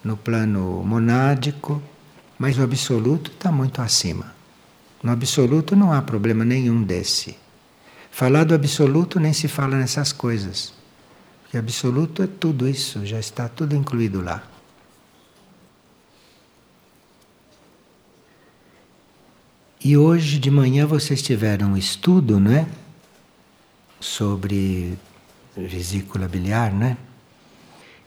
no 0.03 0.17
plano 0.17 0.83
monádico, 0.85 1.83
mas 2.39 2.59
o 2.59 2.63
absoluto 2.63 3.31
está 3.31 3.51
muito 3.51 3.81
acima. 3.81 4.35
No 5.03 5.11
absoluto 5.11 5.75
não 5.75 5.93
há 5.93 6.01
problema 6.03 6.45
nenhum 6.45 6.83
desse. 6.83 7.37
Falar 8.11 8.45
do 8.45 8.55
absoluto 8.55 9.19
nem 9.19 9.33
se 9.33 9.49
fala 9.49 9.77
nessas 9.77 10.13
coisas. 10.13 10.73
Porque 11.43 11.59
absoluto 11.59 12.23
é 12.23 12.27
tudo 12.27 12.69
isso, 12.69 13.05
já 13.05 13.19
está 13.19 13.49
tudo 13.49 13.75
incluído 13.75 14.21
lá. 14.23 14.43
E 19.85 19.97
hoje 19.97 20.39
de 20.39 20.51
manhã 20.51 20.87
vocês 20.87 21.21
tiveram 21.21 21.73
um 21.73 21.77
estudo, 21.77 22.41
não 22.41 22.51
é? 22.51 22.67
Sobre 24.01 24.99
vesícula 25.55 26.27
biliar, 26.27 26.73
né? 26.73 26.97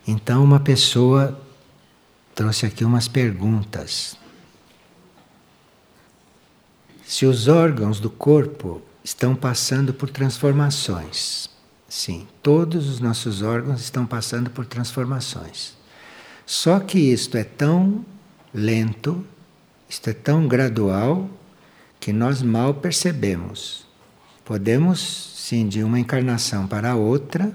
Então 0.07 0.43
uma 0.43 0.59
pessoa 0.59 1.39
trouxe 2.33 2.65
aqui 2.65 2.83
umas 2.83 3.07
perguntas. 3.07 4.17
Se 7.05 7.25
os 7.25 7.47
órgãos 7.47 7.99
do 7.99 8.09
corpo 8.09 8.81
estão 9.03 9.35
passando 9.35 9.93
por 9.93 10.09
transformações, 10.09 11.47
Sim, 11.87 12.27
todos 12.43 12.89
os 12.89 12.99
nossos 12.99 13.41
órgãos 13.41 13.79
estão 13.81 14.05
passando 14.05 14.49
por 14.49 14.65
transformações. 14.65 15.73
Só 16.45 16.79
que 16.79 16.99
isto 16.99 17.37
é 17.37 17.45
tão 17.45 18.05
lento, 18.53 19.25
isto 19.87 20.09
é 20.09 20.13
tão 20.13 20.47
gradual, 20.47 21.29
que 22.07 22.13
nós 22.13 22.41
mal 22.41 22.73
percebemos. 22.73 23.85
Podemos, 24.45 24.97
sim, 25.35 25.67
de 25.67 25.83
uma 25.83 25.99
encarnação 25.99 26.65
para 26.65 26.95
outra, 26.95 27.51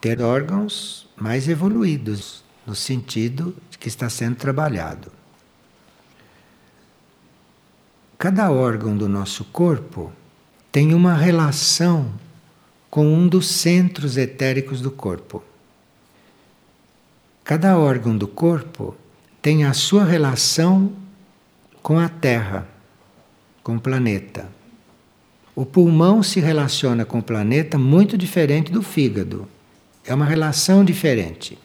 ter 0.00 0.22
órgãos 0.22 1.10
mais 1.16 1.48
evoluídos, 1.48 2.44
no 2.64 2.76
sentido 2.76 3.56
que 3.80 3.88
está 3.88 4.08
sendo 4.08 4.36
trabalhado. 4.36 5.10
Cada 8.16 8.52
órgão 8.52 8.96
do 8.96 9.08
nosso 9.08 9.46
corpo 9.46 10.12
tem 10.70 10.94
uma 10.94 11.14
relação 11.14 12.08
com 12.88 13.12
um 13.12 13.26
dos 13.26 13.48
centros 13.48 14.16
etéricos 14.16 14.80
do 14.80 14.92
corpo. 14.92 15.42
Cada 17.42 17.76
órgão 17.76 18.16
do 18.16 18.28
corpo 18.28 18.94
tem 19.42 19.64
a 19.64 19.74
sua 19.74 20.04
relação 20.04 20.92
com 21.82 21.98
a 21.98 22.08
Terra, 22.08 22.68
com 23.62 23.76
o 23.76 23.80
planeta. 23.80 24.48
O 25.54 25.66
pulmão 25.66 26.22
se 26.22 26.40
relaciona 26.40 27.04
com 27.04 27.18
o 27.18 27.22
planeta 27.22 27.76
muito 27.76 28.16
diferente 28.16 28.72
do 28.72 28.82
fígado. 28.82 29.46
É 30.04 30.14
uma 30.14 30.24
relação 30.24 30.84
diferente. 30.84 31.58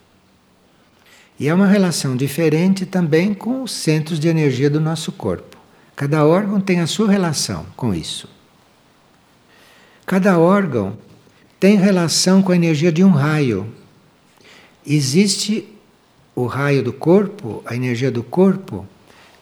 E 1.40 1.48
é 1.48 1.54
uma 1.54 1.66
relação 1.66 2.16
diferente 2.16 2.84
também 2.84 3.32
com 3.32 3.62
os 3.62 3.72
centros 3.72 4.20
de 4.20 4.28
energia 4.28 4.68
do 4.68 4.80
nosso 4.80 5.12
corpo. 5.12 5.56
Cada 5.96 6.24
órgão 6.26 6.60
tem 6.60 6.80
a 6.80 6.86
sua 6.86 7.10
relação 7.10 7.66
com 7.76 7.94
isso. 7.94 8.28
Cada 10.04 10.38
órgão 10.38 10.98
tem 11.58 11.76
relação 11.76 12.42
com 12.42 12.52
a 12.52 12.56
energia 12.56 12.92
de 12.92 13.02
um 13.02 13.10
raio. 13.10 13.72
Existe 14.86 15.68
o 16.34 16.46
raio 16.46 16.82
do 16.82 16.92
corpo, 16.92 17.62
a 17.66 17.74
energia 17.74 18.10
do 18.10 18.22
corpo, 18.22 18.86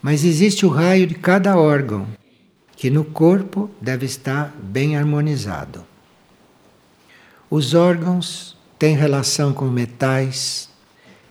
mas 0.01 0.25
existe 0.25 0.64
o 0.64 0.69
raio 0.69 1.07
de 1.07 1.14
cada 1.14 1.57
órgão, 1.59 2.07
que 2.77 2.91
no 2.91 3.05
corpo 3.05 3.71
deve 3.81 4.05
estar 4.05 4.55
bem 4.62 4.97
harmonizado. 4.97 5.85
Os 7.49 7.73
órgãos 7.73 8.57
têm 8.79 8.95
relação 8.95 9.53
com 9.55 9.65
metais, 9.67 10.69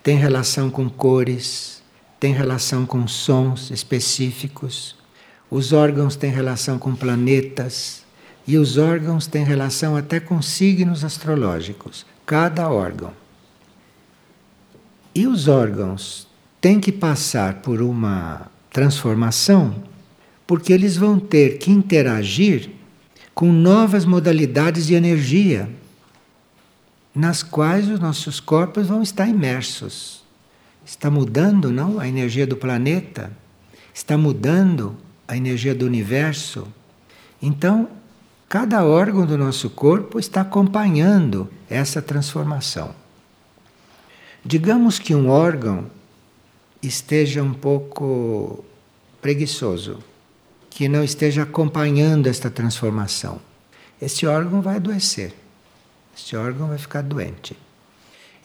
têm 0.02 0.18
relação 0.18 0.72
com 0.72 0.90
cores, 0.90 1.84
têm 2.20 2.34
relação 2.34 2.86
com 2.86 3.08
sons 3.08 3.70
específicos. 3.70 4.96
Os 5.50 5.72
órgãos 5.72 6.16
têm 6.16 6.32
relação 6.32 6.80
com 6.80 6.96
planetas 6.96 8.04
e 8.48 8.58
os 8.58 8.78
órgãos 8.78 9.28
têm 9.28 9.44
relação 9.44 9.96
até 9.96 10.20
com 10.20 10.42
signos 10.42 11.04
astrológicos, 11.04 12.06
cada 12.26 12.70
órgão. 12.70 13.14
E 15.14 15.28
os 15.28 15.48
órgãos 15.48 16.28
têm 16.60 16.80
que 16.80 16.92
passar 16.92 17.62
por 17.62 17.82
uma 17.82 18.48
transformação 18.72 19.76
porque 20.48 20.72
eles 20.72 20.96
vão 20.96 21.20
ter 21.20 21.58
que 21.58 21.72
interagir 21.72 22.70
com 23.34 23.52
novas 23.52 24.06
modalidades 24.06 24.88
de 24.88 24.94
energia 24.94 25.70
nas 27.14 27.42
quais 27.42 27.90
os 27.90 28.00
nossos 28.00 28.40
corpos 28.40 28.88
vão 28.88 29.02
estar 29.02 29.28
imersos. 29.28 30.24
Está 30.86 31.10
mudando, 31.10 31.72
não, 31.72 32.00
a 32.00 32.08
energia 32.08 32.46
do 32.46 32.56
planeta, 32.56 33.32
está 33.94 34.18
mudando 34.18 34.96
a 35.28 35.36
energia 35.36 35.74
do 35.74 35.86
universo. 35.86 36.68
Então, 37.42 37.90
cada 38.48 38.84
órgão 38.84 39.26
do 39.26 39.38
nosso 39.38 39.70
corpo 39.70 40.20
está 40.20 40.42
acompanhando 40.42 41.50
essa 41.70 42.02
transformação. 42.02 42.94
Digamos 44.44 45.00
que 45.00 45.16
um 45.16 45.30
órgão 45.30 45.90
esteja 46.82 47.42
um 47.42 47.54
pouco 47.54 48.64
preguiçoso, 49.22 50.00
que 50.76 50.90
não 50.90 51.02
esteja 51.02 51.44
acompanhando 51.44 52.28
esta 52.28 52.50
transformação. 52.50 53.40
Este 54.02 54.28
órgão 54.28 54.62
vai 54.62 54.76
adoecer, 54.76 55.34
este 56.14 56.36
órgão 56.36 56.68
vai 56.68 56.78
ficar 56.78 57.02
doente. 57.02 57.58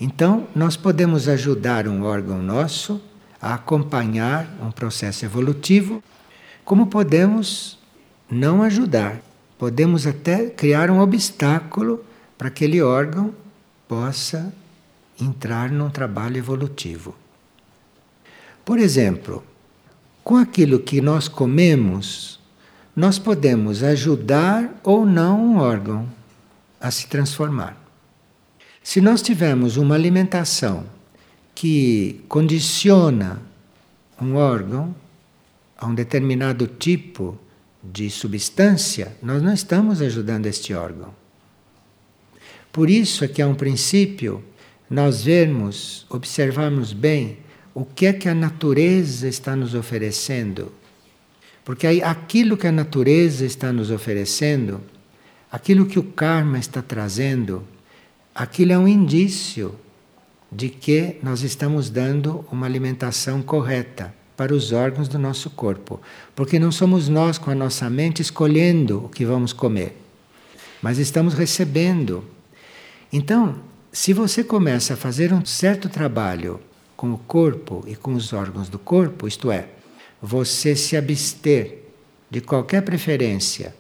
Então, 0.01 0.47
nós 0.55 0.77
podemos 0.77 1.27
ajudar 1.27 1.89
um 1.89 2.05
órgão 2.05 2.41
nosso 2.41 3.03
a 3.43 3.55
acompanhar 3.55 4.49
um 4.63 4.71
processo 4.71 5.25
evolutivo 5.25 6.01
como 6.65 6.87
podemos 6.87 7.77
não 8.31 8.63
ajudar? 8.63 9.21
Podemos 9.59 10.07
até 10.07 10.49
criar 10.51 10.89
um 10.89 11.01
obstáculo 11.01 12.05
para 12.39 12.49
que 12.49 12.65
aquele 12.65 12.81
órgão 12.81 13.35
possa 13.89 14.55
entrar 15.21 15.69
num 15.69 15.91
trabalho 15.91 16.37
evolutivo. 16.37 17.13
Por 18.65 18.79
exemplo, 18.79 19.43
com 20.23 20.37
aquilo 20.37 20.79
que 20.79 21.01
nós 21.01 21.29
comemos, 21.29 22.39
nós 22.95 23.19
podemos 23.19 23.83
ajudar 23.83 24.81
ou 24.83 25.07
não 25.07 25.41
um 25.41 25.59
órgão 25.59 26.09
a 26.81 26.91
se 26.91 27.07
transformar. 27.07 27.77
Se 28.83 29.01
nós 29.01 29.23
tivermos 29.23 29.77
uma 29.77 29.95
alimentação 29.95 30.85
que 31.55 32.25
condiciona 32.29 33.41
um 34.21 34.37
órgão, 34.37 34.95
a 35.77 35.87
um 35.87 35.95
determinado 35.95 36.67
tipo 36.67 37.39
de 37.83 38.11
substância, 38.11 39.17
nós 39.23 39.43
não 39.43 39.53
estamos 39.53 40.03
ajudando 40.03 40.47
este 40.47 40.75
órgão. 40.75 41.15
Por 42.71 42.91
isso 42.91 43.25
é 43.25 43.29
que 43.29 43.41
há 43.41 43.49
um 43.49 43.55
princípio 43.55 44.45
nós 44.89 45.23
vermos, 45.23 46.05
observarmos 46.11 46.93
bem 46.93 47.39
o 47.81 47.85
que 47.87 48.05
é 48.05 48.13
que 48.13 48.29
a 48.29 48.35
natureza 48.35 49.27
está 49.27 49.57
nos 49.57 49.75
oferecendo. 49.75 50.71
Porque 51.65 51.87
aí 51.87 52.03
aquilo 52.03 52.55
que 52.55 52.67
a 52.67 52.73
natureza 52.73 53.47
está 53.47 53.73
nos 53.73 53.91
oferecendo, 53.91 54.83
aquilo 55.51 55.87
que 55.87 55.99
o 55.99 56.03
karma 56.03 56.59
está 56.59 56.83
trazendo, 56.83 57.65
aquilo 58.35 58.73
é 58.73 58.79
um 58.79 58.87
indício 58.87 59.75
de 60.53 60.69
que 60.69 61.17
nós 61.23 61.41
estamos 61.41 61.89
dando 61.89 62.45
uma 62.53 62.67
alimentação 62.67 63.41
correta 63.41 64.15
para 64.37 64.53
os 64.53 64.73
órgãos 64.73 65.09
do 65.09 65.19
nosso 65.19 65.49
corpo. 65.49 66.03
Porque 66.37 66.59
não 66.59 66.71
somos 66.71 67.09
nós, 67.09 67.39
com 67.39 67.51
a 67.51 67.55
nossa 67.55 67.89
mente, 67.89 68.21
escolhendo 68.21 69.07
o 69.07 69.09
que 69.09 69.25
vamos 69.25 69.55
comer, 69.55 69.99
mas 70.83 70.99
estamos 70.99 71.33
recebendo. 71.33 72.27
Então, 73.11 73.57
se 73.91 74.13
você 74.13 74.45
começa 74.45 74.93
a 74.93 74.99
fazer 74.99 75.33
um 75.33 75.47
certo 75.47 75.89
trabalho 75.89 76.61
com 77.01 77.15
o 77.15 77.17
corpo 77.17 77.83
e 77.87 77.97
com 77.97 78.13
os 78.13 78.31
órgãos 78.35 78.69
do 78.69 78.79
corpo, 78.79 79.27
isto 79.27 79.51
é, 79.51 79.71
você 80.21 80.77
se 80.77 80.99
abster 80.99 81.79
de 82.29 82.43
qualquer 82.43 82.83
preferência, 82.83 83.75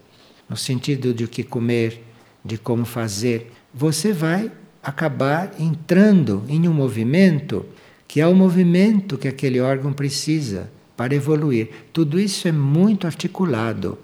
no 0.48 0.56
sentido 0.56 1.12
de 1.12 1.24
o 1.24 1.28
que 1.28 1.44
comer, 1.44 2.02
de 2.42 2.56
como 2.56 2.86
fazer, 2.86 3.52
você 3.74 4.10
vai 4.10 4.50
acabar 4.82 5.52
entrando 5.60 6.42
em 6.48 6.66
um 6.66 6.72
movimento 6.72 7.66
que 8.08 8.22
é 8.22 8.26
o 8.26 8.34
movimento 8.34 9.18
que 9.18 9.28
aquele 9.28 9.60
órgão 9.60 9.92
precisa 9.92 10.72
para 10.96 11.14
evoluir. 11.14 11.68
Tudo 11.92 12.18
isso 12.18 12.48
é 12.48 12.52
muito 12.52 13.06
articulado. 13.06 13.98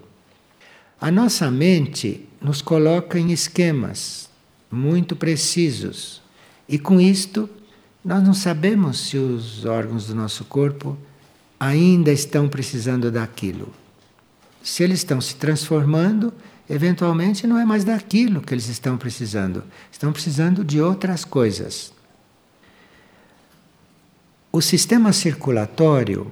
A 1.01 1.11
nossa 1.11 1.51
mente 1.51 2.29
nos 2.39 2.61
coloca 2.61 3.19
em 3.19 3.33
esquemas 3.33 4.29
muito 4.71 5.17
precisos. 5.17 6.21
E 6.69 6.79
com 6.79 7.01
isto, 7.01 7.49
nós 8.07 8.23
não 8.23 8.33
sabemos 8.33 9.09
se 9.09 9.19
os 9.19 9.65
órgãos 9.65 10.07
do 10.07 10.15
nosso 10.15 10.45
corpo 10.45 10.97
ainda 11.59 12.13
estão 12.13 12.49
precisando 12.49 13.11
daquilo. 13.11 13.75
Se 14.63 14.85
eles 14.85 15.01
estão 15.01 15.21
se 15.21 15.35
transformando, 15.35 16.33
eventualmente 16.71 17.49
não 17.49 17.59
é 17.59 17.65
mais 17.65 17.83
daquilo 17.83 18.41
que 18.41 18.55
eles 18.55 18.69
estão 18.69 18.97
precisando. 18.97 19.65
Estão 19.91 20.13
precisando 20.13 20.65
de 20.65 20.81
outras 20.81 21.25
coisas. 21.25 21.93
O 24.53 24.63
sistema 24.63 25.13
circulatório 25.13 26.31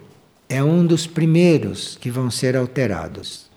é 0.48 0.62
um 0.62 0.86
dos 0.86 1.08
primeiros 1.08 1.98
que 2.00 2.08
vão 2.08 2.30
ser 2.30 2.56
alterados. 2.56 3.50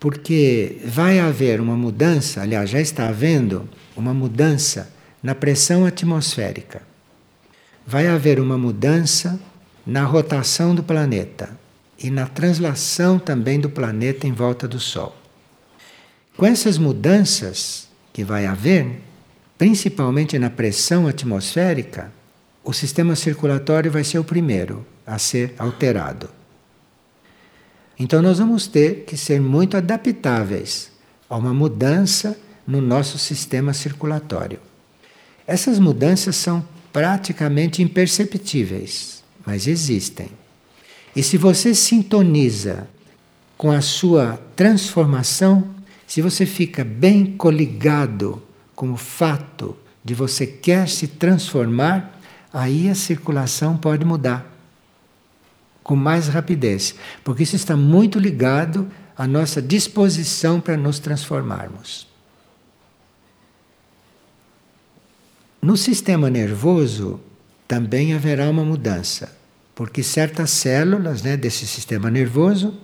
Porque 0.00 0.80
vai 0.84 1.20
haver 1.20 1.60
uma 1.60 1.76
mudança, 1.76 2.42
aliás, 2.42 2.68
já 2.68 2.80
está 2.80 3.08
havendo 3.08 3.68
uma 3.96 4.12
mudança 4.12 4.92
na 5.22 5.36
pressão 5.36 5.86
atmosférica. 5.86 6.93
Vai 7.86 8.06
haver 8.06 8.40
uma 8.40 8.56
mudança 8.56 9.38
na 9.86 10.04
rotação 10.04 10.74
do 10.74 10.82
planeta 10.82 11.50
e 11.98 12.10
na 12.10 12.26
translação 12.26 13.18
também 13.18 13.60
do 13.60 13.68
planeta 13.68 14.26
em 14.26 14.32
volta 14.32 14.66
do 14.66 14.80
Sol. 14.80 15.14
Com 16.36 16.46
essas 16.46 16.78
mudanças 16.78 17.88
que 18.12 18.24
vai 18.24 18.46
haver, 18.46 19.00
principalmente 19.56 20.38
na 20.38 20.50
pressão 20.50 21.06
atmosférica, 21.06 22.12
o 22.64 22.72
sistema 22.72 23.14
circulatório 23.14 23.90
vai 23.90 24.02
ser 24.02 24.18
o 24.18 24.24
primeiro 24.24 24.84
a 25.06 25.18
ser 25.18 25.54
alterado. 25.58 26.30
Então 27.98 28.20
nós 28.20 28.38
vamos 28.38 28.66
ter 28.66 29.04
que 29.04 29.16
ser 29.16 29.40
muito 29.40 29.76
adaptáveis 29.76 30.90
a 31.28 31.36
uma 31.36 31.54
mudança 31.54 32.36
no 32.66 32.80
nosso 32.80 33.18
sistema 33.18 33.72
circulatório. 33.72 34.58
Essas 35.46 35.78
mudanças 35.78 36.34
são 36.36 36.66
praticamente 36.94 37.82
imperceptíveis, 37.82 39.24
mas 39.44 39.66
existem. 39.66 40.28
E 41.16 41.24
se 41.24 41.36
você 41.36 41.74
sintoniza 41.74 42.86
com 43.58 43.72
a 43.72 43.80
sua 43.80 44.40
transformação, 44.54 45.74
se 46.06 46.22
você 46.22 46.46
fica 46.46 46.84
bem 46.84 47.36
coligado 47.36 48.40
com 48.76 48.92
o 48.92 48.96
fato 48.96 49.76
de 50.04 50.14
você 50.14 50.46
quer 50.46 50.88
se 50.88 51.08
transformar, 51.08 52.16
aí 52.52 52.88
a 52.88 52.94
circulação 52.94 53.76
pode 53.76 54.04
mudar 54.04 54.48
com 55.82 55.96
mais 55.96 56.28
rapidez, 56.28 56.94
porque 57.24 57.42
isso 57.42 57.56
está 57.56 57.76
muito 57.76 58.20
ligado 58.20 58.88
à 59.18 59.26
nossa 59.26 59.60
disposição 59.60 60.60
para 60.60 60.76
nos 60.76 61.00
transformarmos. 61.00 62.13
No 65.64 65.78
sistema 65.78 66.28
nervoso 66.28 67.18
também 67.66 68.12
haverá 68.12 68.50
uma 68.50 68.62
mudança, 68.62 69.34
porque 69.74 70.02
certas 70.02 70.50
células 70.50 71.22
né, 71.22 71.38
desse 71.38 71.66
sistema 71.66 72.10
nervoso 72.10 72.74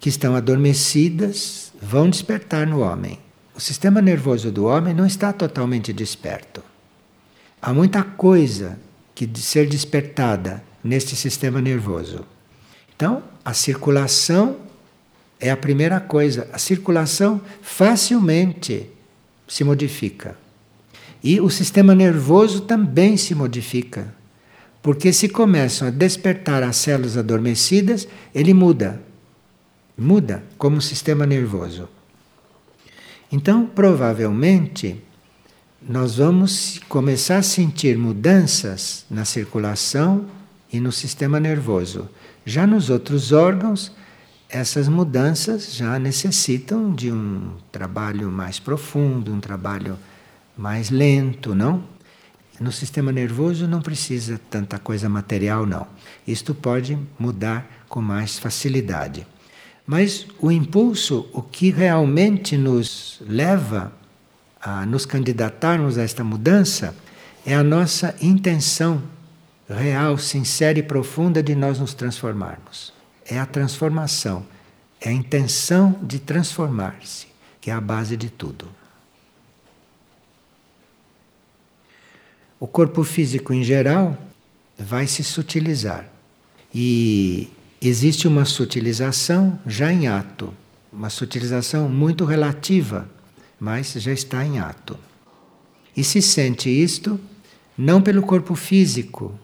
que 0.00 0.08
estão 0.08 0.34
adormecidas 0.34 1.72
vão 1.80 2.10
despertar 2.10 2.66
no 2.66 2.80
homem. 2.80 3.20
O 3.54 3.60
sistema 3.60 4.02
nervoso 4.02 4.50
do 4.50 4.64
homem 4.64 4.92
não 4.92 5.06
está 5.06 5.32
totalmente 5.32 5.92
desperto. 5.92 6.60
Há 7.62 7.72
muita 7.72 8.02
coisa 8.02 8.80
que 9.14 9.24
de 9.24 9.40
ser 9.40 9.68
despertada 9.68 10.60
neste 10.82 11.14
sistema 11.14 11.60
nervoso. 11.60 12.26
Então, 12.96 13.22
a 13.44 13.54
circulação 13.54 14.56
é 15.38 15.52
a 15.52 15.56
primeira 15.56 16.00
coisa. 16.00 16.48
A 16.52 16.58
circulação 16.58 17.40
facilmente 17.62 18.90
se 19.46 19.62
modifica. 19.62 20.41
E 21.22 21.40
o 21.40 21.48
sistema 21.48 21.94
nervoso 21.94 22.62
também 22.62 23.16
se 23.16 23.34
modifica. 23.34 24.12
Porque 24.82 25.12
se 25.12 25.28
começam 25.28 25.86
a 25.86 25.90
despertar 25.90 26.62
as 26.62 26.76
células 26.76 27.16
adormecidas, 27.16 28.08
ele 28.34 28.52
muda. 28.52 29.00
Muda 29.96 30.42
como 30.58 30.82
sistema 30.82 31.24
nervoso. 31.24 31.88
Então, 33.30 33.64
provavelmente, 33.64 35.00
nós 35.80 36.16
vamos 36.16 36.80
começar 36.88 37.38
a 37.38 37.42
sentir 37.42 37.96
mudanças 37.96 39.06
na 39.08 39.24
circulação 39.24 40.26
e 40.72 40.80
no 40.80 40.90
sistema 40.90 41.38
nervoso. 41.38 42.08
Já 42.44 42.66
nos 42.66 42.90
outros 42.90 43.30
órgãos, 43.30 43.92
essas 44.48 44.88
mudanças 44.88 45.74
já 45.74 45.98
necessitam 45.98 46.92
de 46.92 47.12
um 47.12 47.52
trabalho 47.70 48.30
mais 48.30 48.58
profundo, 48.58 49.32
um 49.32 49.40
trabalho 49.40 49.96
mais 50.56 50.90
lento, 50.90 51.54
não? 51.54 51.84
No 52.60 52.70
sistema 52.70 53.10
nervoso 53.10 53.66
não 53.66 53.80
precisa 53.80 54.40
tanta 54.50 54.78
coisa 54.78 55.08
material, 55.08 55.66
não. 55.66 55.86
Isto 56.26 56.54
pode 56.54 56.98
mudar 57.18 57.84
com 57.88 58.00
mais 58.00 58.38
facilidade. 58.38 59.26
Mas 59.86 60.26
o 60.38 60.50
impulso, 60.50 61.28
o 61.32 61.42
que 61.42 61.70
realmente 61.70 62.56
nos 62.56 63.20
leva 63.26 63.92
a 64.60 64.86
nos 64.86 65.04
candidatarmos 65.04 65.98
a 65.98 66.02
esta 66.02 66.22
mudança, 66.22 66.94
é 67.44 67.54
a 67.54 67.64
nossa 67.64 68.14
intenção 68.20 69.02
real, 69.68 70.16
sincera 70.18 70.78
e 70.78 70.82
profunda 70.82 71.42
de 71.42 71.54
nós 71.54 71.80
nos 71.80 71.94
transformarmos. 71.94 72.92
É 73.26 73.38
a 73.38 73.46
transformação, 73.46 74.46
é 75.00 75.08
a 75.08 75.12
intenção 75.12 75.98
de 76.02 76.20
transformar-se, 76.20 77.26
que 77.60 77.70
é 77.70 77.74
a 77.74 77.80
base 77.80 78.16
de 78.16 78.30
tudo. 78.30 78.68
O 82.62 82.66
corpo 82.68 83.02
físico 83.02 83.52
em 83.52 83.64
geral 83.64 84.16
vai 84.78 85.04
se 85.08 85.24
sutilizar. 85.24 86.08
E 86.72 87.48
existe 87.80 88.28
uma 88.28 88.44
sutilização 88.44 89.58
já 89.66 89.92
em 89.92 90.06
ato, 90.06 90.54
uma 90.92 91.10
sutilização 91.10 91.88
muito 91.88 92.24
relativa, 92.24 93.10
mas 93.58 93.94
já 93.94 94.12
está 94.12 94.46
em 94.46 94.60
ato. 94.60 94.96
E 95.96 96.04
se 96.04 96.22
sente 96.22 96.70
isto 96.70 97.18
não 97.76 98.00
pelo 98.00 98.22
corpo 98.22 98.54
físico, 98.54 99.36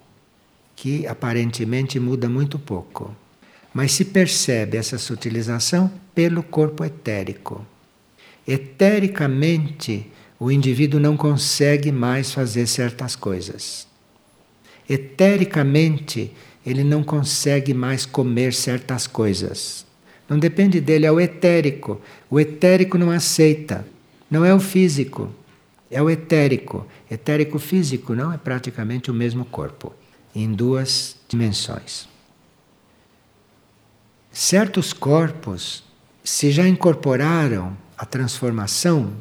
que 0.77 1.05
aparentemente 1.05 1.99
muda 1.99 2.29
muito 2.29 2.57
pouco, 2.57 3.16
mas 3.75 3.91
se 3.91 4.05
percebe 4.05 4.77
essa 4.77 4.97
sutilização 4.97 5.91
pelo 6.14 6.41
corpo 6.41 6.85
etérico. 6.85 7.66
Etericamente, 8.47 10.07
o 10.39 10.51
indivíduo 10.51 11.01
não 11.01 11.16
consegue 11.16 11.91
mais 11.91 12.32
fazer 12.32 12.66
certas 12.66 13.16
coisas. 13.16 13.86
Etericamente, 14.89 16.32
ele 16.64 16.84
não 16.84 17.03
consegue 17.03 17.74
mais 17.74 18.07
comer 18.07 18.55
certas 18.55 19.07
coisas. 19.07 19.84
Não 20.28 20.39
depende 20.39 20.80
dele, 20.80 21.07
é 21.07 21.12
o 21.12 21.20
etérico. 21.20 22.01
O 22.30 22.39
etérico 22.39 22.97
não 22.97 23.11
aceita. 23.11 23.86
Não 24.30 24.45
é 24.45 24.55
o 24.55 24.61
físico, 24.61 25.32
é 25.91 26.01
o 26.03 26.11
etérico. 26.11 26.86
Etérico 27.11 27.59
físico 27.59 28.14
não 28.14 28.32
é 28.32 28.36
praticamente 28.36 29.11
o 29.11 29.14
mesmo 29.14 29.45
corpo, 29.45 29.95
em 30.34 30.53
duas 30.53 31.16
dimensões. 31.26 32.07
Certos 34.30 34.93
corpos, 34.93 35.82
se 36.22 36.51
já 36.51 36.68
incorporaram 36.68 37.76
a 37.97 38.05
transformação 38.05 39.12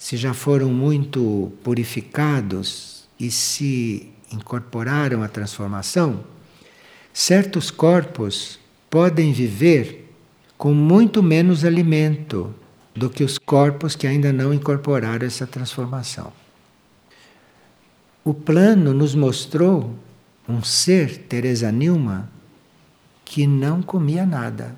se 0.00 0.16
já 0.16 0.32
foram 0.32 0.70
muito 0.70 1.52
purificados 1.62 3.04
e 3.20 3.30
se 3.30 4.10
incorporaram 4.32 5.22
à 5.22 5.28
transformação, 5.28 6.24
certos 7.12 7.70
corpos 7.70 8.58
podem 8.88 9.30
viver 9.30 10.10
com 10.56 10.72
muito 10.72 11.22
menos 11.22 11.66
alimento 11.66 12.54
do 12.96 13.10
que 13.10 13.22
os 13.22 13.36
corpos 13.36 13.94
que 13.94 14.06
ainda 14.06 14.32
não 14.32 14.54
incorporaram 14.54 15.26
essa 15.26 15.46
transformação. 15.46 16.32
O 18.24 18.32
plano 18.32 18.94
nos 18.94 19.14
mostrou 19.14 19.94
um 20.48 20.62
ser, 20.62 21.18
Teresa 21.28 21.70
Nilma, 21.70 22.26
que 23.22 23.46
não 23.46 23.82
comia 23.82 24.24
nada. 24.24 24.74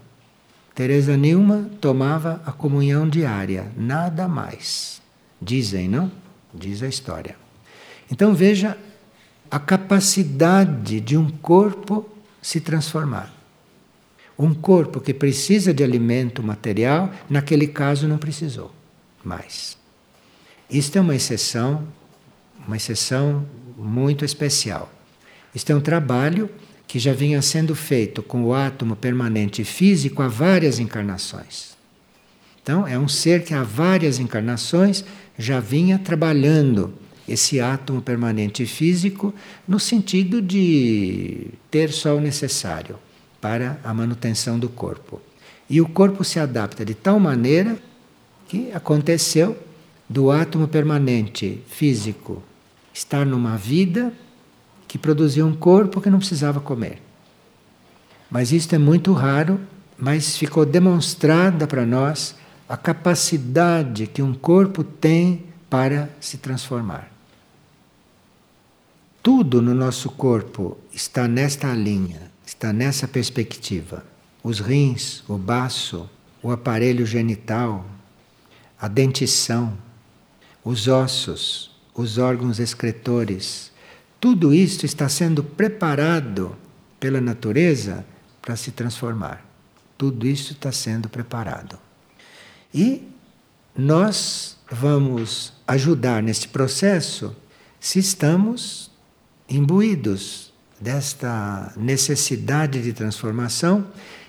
Teresa 0.74 1.16
Nilma 1.16 1.70
tomava 1.80 2.42
a 2.44 2.50
comunhão 2.50 3.08
diária, 3.08 3.70
nada 3.76 4.26
mais. 4.26 5.01
Dizem, 5.42 5.88
não? 5.88 6.10
Diz 6.54 6.82
a 6.82 6.88
história. 6.88 7.36
Então 8.10 8.32
veja 8.32 8.78
a 9.50 9.58
capacidade 9.58 11.00
de 11.00 11.16
um 11.16 11.28
corpo 11.28 12.08
se 12.40 12.60
transformar. 12.60 13.34
Um 14.38 14.54
corpo 14.54 15.00
que 15.00 15.12
precisa 15.12 15.74
de 15.74 15.82
alimento 15.82 16.42
material, 16.42 17.12
naquele 17.28 17.66
caso 17.66 18.06
não 18.06 18.18
precisou 18.18 18.72
mais. 19.24 19.76
Isto 20.70 20.98
é 20.98 21.00
uma 21.00 21.14
exceção, 21.14 21.86
uma 22.66 22.76
exceção 22.76 23.46
muito 23.76 24.24
especial. 24.24 24.90
Isto 25.54 25.72
é 25.72 25.74
um 25.74 25.80
trabalho 25.80 26.48
que 26.86 26.98
já 26.98 27.12
vinha 27.12 27.42
sendo 27.42 27.74
feito 27.74 28.22
com 28.22 28.44
o 28.44 28.54
átomo 28.54 28.96
permanente 28.96 29.64
físico 29.64 30.22
há 30.22 30.28
várias 30.28 30.78
encarnações. 30.78 31.71
Então, 32.62 32.86
é 32.86 32.98
um 32.98 33.08
ser 33.08 33.44
que 33.44 33.54
há 33.54 33.62
várias 33.62 34.18
encarnações 34.18 35.04
já 35.36 35.58
vinha 35.58 35.98
trabalhando 35.98 36.94
esse 37.28 37.60
átomo 37.60 38.00
permanente 38.00 38.66
físico 38.66 39.34
no 39.66 39.80
sentido 39.80 40.40
de 40.40 41.48
ter 41.70 41.90
só 41.90 42.16
o 42.16 42.20
necessário 42.20 42.96
para 43.40 43.78
a 43.82 43.92
manutenção 43.92 44.58
do 44.58 44.68
corpo. 44.68 45.20
E 45.68 45.80
o 45.80 45.88
corpo 45.88 46.22
se 46.22 46.38
adapta 46.38 46.84
de 46.84 46.94
tal 46.94 47.18
maneira 47.18 47.76
que 48.48 48.70
aconteceu 48.72 49.56
do 50.08 50.30
átomo 50.30 50.68
permanente 50.68 51.62
físico 51.66 52.42
estar 52.92 53.24
numa 53.24 53.56
vida 53.56 54.12
que 54.86 54.98
produzia 54.98 55.44
um 55.44 55.54
corpo 55.54 56.00
que 56.00 56.10
não 56.10 56.18
precisava 56.18 56.60
comer. 56.60 57.00
Mas 58.30 58.52
isto 58.52 58.74
é 58.74 58.78
muito 58.78 59.12
raro, 59.12 59.58
mas 59.98 60.36
ficou 60.36 60.66
demonstrada 60.66 61.66
para 61.66 61.86
nós 61.86 62.36
a 62.68 62.76
capacidade 62.76 64.06
que 64.06 64.22
um 64.22 64.34
corpo 64.34 64.82
tem 64.82 65.44
para 65.68 66.08
se 66.20 66.38
transformar. 66.38 67.10
Tudo 69.22 69.62
no 69.62 69.74
nosso 69.74 70.10
corpo 70.10 70.76
está 70.92 71.28
nesta 71.28 71.72
linha, 71.74 72.30
está 72.44 72.72
nessa 72.72 73.06
perspectiva. 73.06 74.04
Os 74.42 74.58
rins, 74.58 75.22
o 75.28 75.38
baço, 75.38 76.10
o 76.42 76.50
aparelho 76.50 77.06
genital, 77.06 77.86
a 78.80 78.88
dentição, 78.88 79.78
os 80.64 80.88
ossos, 80.88 81.70
os 81.94 82.18
órgãos 82.18 82.58
excretores, 82.58 83.70
tudo 84.20 84.52
isto 84.52 84.84
está 84.84 85.08
sendo 85.08 85.42
preparado 85.42 86.56
pela 86.98 87.20
natureza 87.20 88.04
para 88.40 88.56
se 88.56 88.70
transformar. 88.72 89.44
Tudo 89.96 90.26
isso 90.26 90.52
está 90.52 90.72
sendo 90.72 91.08
preparado. 91.08 91.78
E 92.74 93.08
nós 93.76 94.56
vamos 94.70 95.52
ajudar 95.66 96.22
nesse 96.22 96.48
processo 96.48 97.34
se 97.78 97.98
estamos 97.98 98.90
imbuídos 99.48 100.52
desta 100.80 101.72
necessidade 101.76 102.82
de 102.82 102.92
transformação 102.92 103.86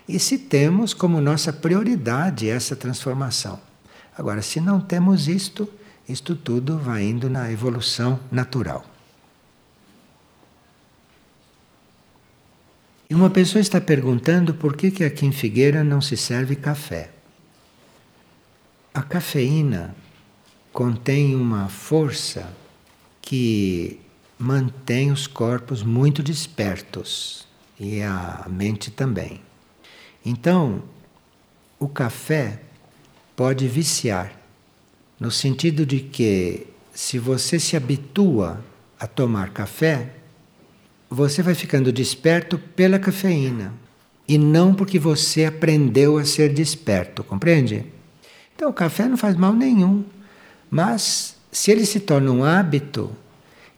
e 0.07 0.19
se 0.19 0.37
temos 0.37 0.93
como 0.93 1.21
nossa 1.21 1.51
prioridade 1.53 2.49
essa 2.49 2.75
transformação. 2.75 3.59
Agora, 4.17 4.41
se 4.41 4.59
não 4.59 4.79
temos 4.79 5.27
isto, 5.27 5.67
isto 6.07 6.35
tudo 6.35 6.77
vai 6.77 7.03
indo 7.03 7.29
na 7.29 7.51
evolução 7.51 8.19
natural. 8.31 8.85
E 13.09 13.15
uma 13.15 13.29
pessoa 13.29 13.61
está 13.61 13.79
perguntando 13.79 14.53
por 14.53 14.75
que, 14.75 14.91
que 14.91 15.03
aqui 15.03 15.25
em 15.25 15.31
Figueira 15.31 15.83
não 15.83 16.01
se 16.01 16.17
serve 16.17 16.55
café. 16.55 17.11
A 18.93 19.01
cafeína 19.01 19.95
contém 20.71 21.35
uma 21.35 21.67
força 21.67 22.53
que 23.19 23.99
mantém 24.37 25.11
os 25.11 25.25
corpos 25.25 25.81
muito 25.81 26.21
despertos 26.21 27.47
e 27.79 28.03
a 28.03 28.45
mente 28.47 28.91
também. 28.91 29.41
Então, 30.23 30.83
o 31.79 31.87
café 31.87 32.59
pode 33.35 33.67
viciar, 33.67 34.39
no 35.19 35.31
sentido 35.31 35.87
de 35.87 35.99
que, 35.99 36.67
se 36.93 37.17
você 37.17 37.59
se 37.59 37.75
habitua 37.75 38.63
a 38.99 39.07
tomar 39.07 39.49
café, 39.49 40.13
você 41.09 41.41
vai 41.41 41.55
ficando 41.55 41.91
desperto 41.91 42.59
pela 42.59 42.99
cafeína 42.99 43.73
e 44.27 44.37
não 44.37 44.75
porque 44.75 44.99
você 44.99 45.45
aprendeu 45.45 46.19
a 46.19 46.25
ser 46.25 46.53
desperto, 46.53 47.23
compreende? 47.23 47.92
Então, 48.63 48.71
o 48.71 48.73
café 48.73 49.09
não 49.09 49.17
faz 49.17 49.35
mal 49.35 49.51
nenhum, 49.51 50.05
mas 50.71 51.35
se 51.51 51.69
ele 51.69 51.85
se 51.85 51.99
torna 51.99 52.31
um 52.31 52.45
hábito, 52.45 53.11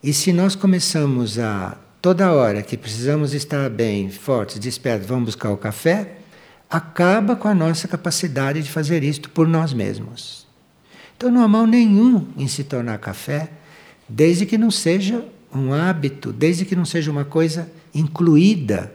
e 0.03 0.13
se 0.13 0.31
nós 0.31 0.55
começamos 0.55 1.39
a 1.39 1.75
toda 1.99 2.31
hora 2.31 2.61
que 2.61 2.77
precisamos 2.77 3.33
estar 3.33 3.67
bem, 3.67 4.11
fortes, 4.11 4.59
despertos, 4.59 5.07
vamos 5.07 5.25
buscar 5.25 5.49
o 5.49 5.57
café, 5.57 6.17
acaba 6.69 7.35
com 7.35 7.47
a 7.47 7.55
nossa 7.55 7.87
capacidade 7.87 8.61
de 8.61 8.69
fazer 8.69 9.03
isto 9.03 9.27
por 9.31 9.47
nós 9.47 9.73
mesmos. 9.73 10.45
Então 11.17 11.31
não 11.31 11.41
há 11.41 11.47
mal 11.47 11.65
nenhum 11.65 12.27
em 12.37 12.47
se 12.47 12.63
tornar 12.63 12.99
café, 12.99 13.49
desde 14.07 14.45
que 14.45 14.55
não 14.55 14.69
seja 14.69 15.25
um 15.51 15.73
hábito, 15.73 16.31
desde 16.31 16.63
que 16.63 16.75
não 16.75 16.85
seja 16.85 17.09
uma 17.09 17.25
coisa 17.25 17.71
incluída, 17.91 18.93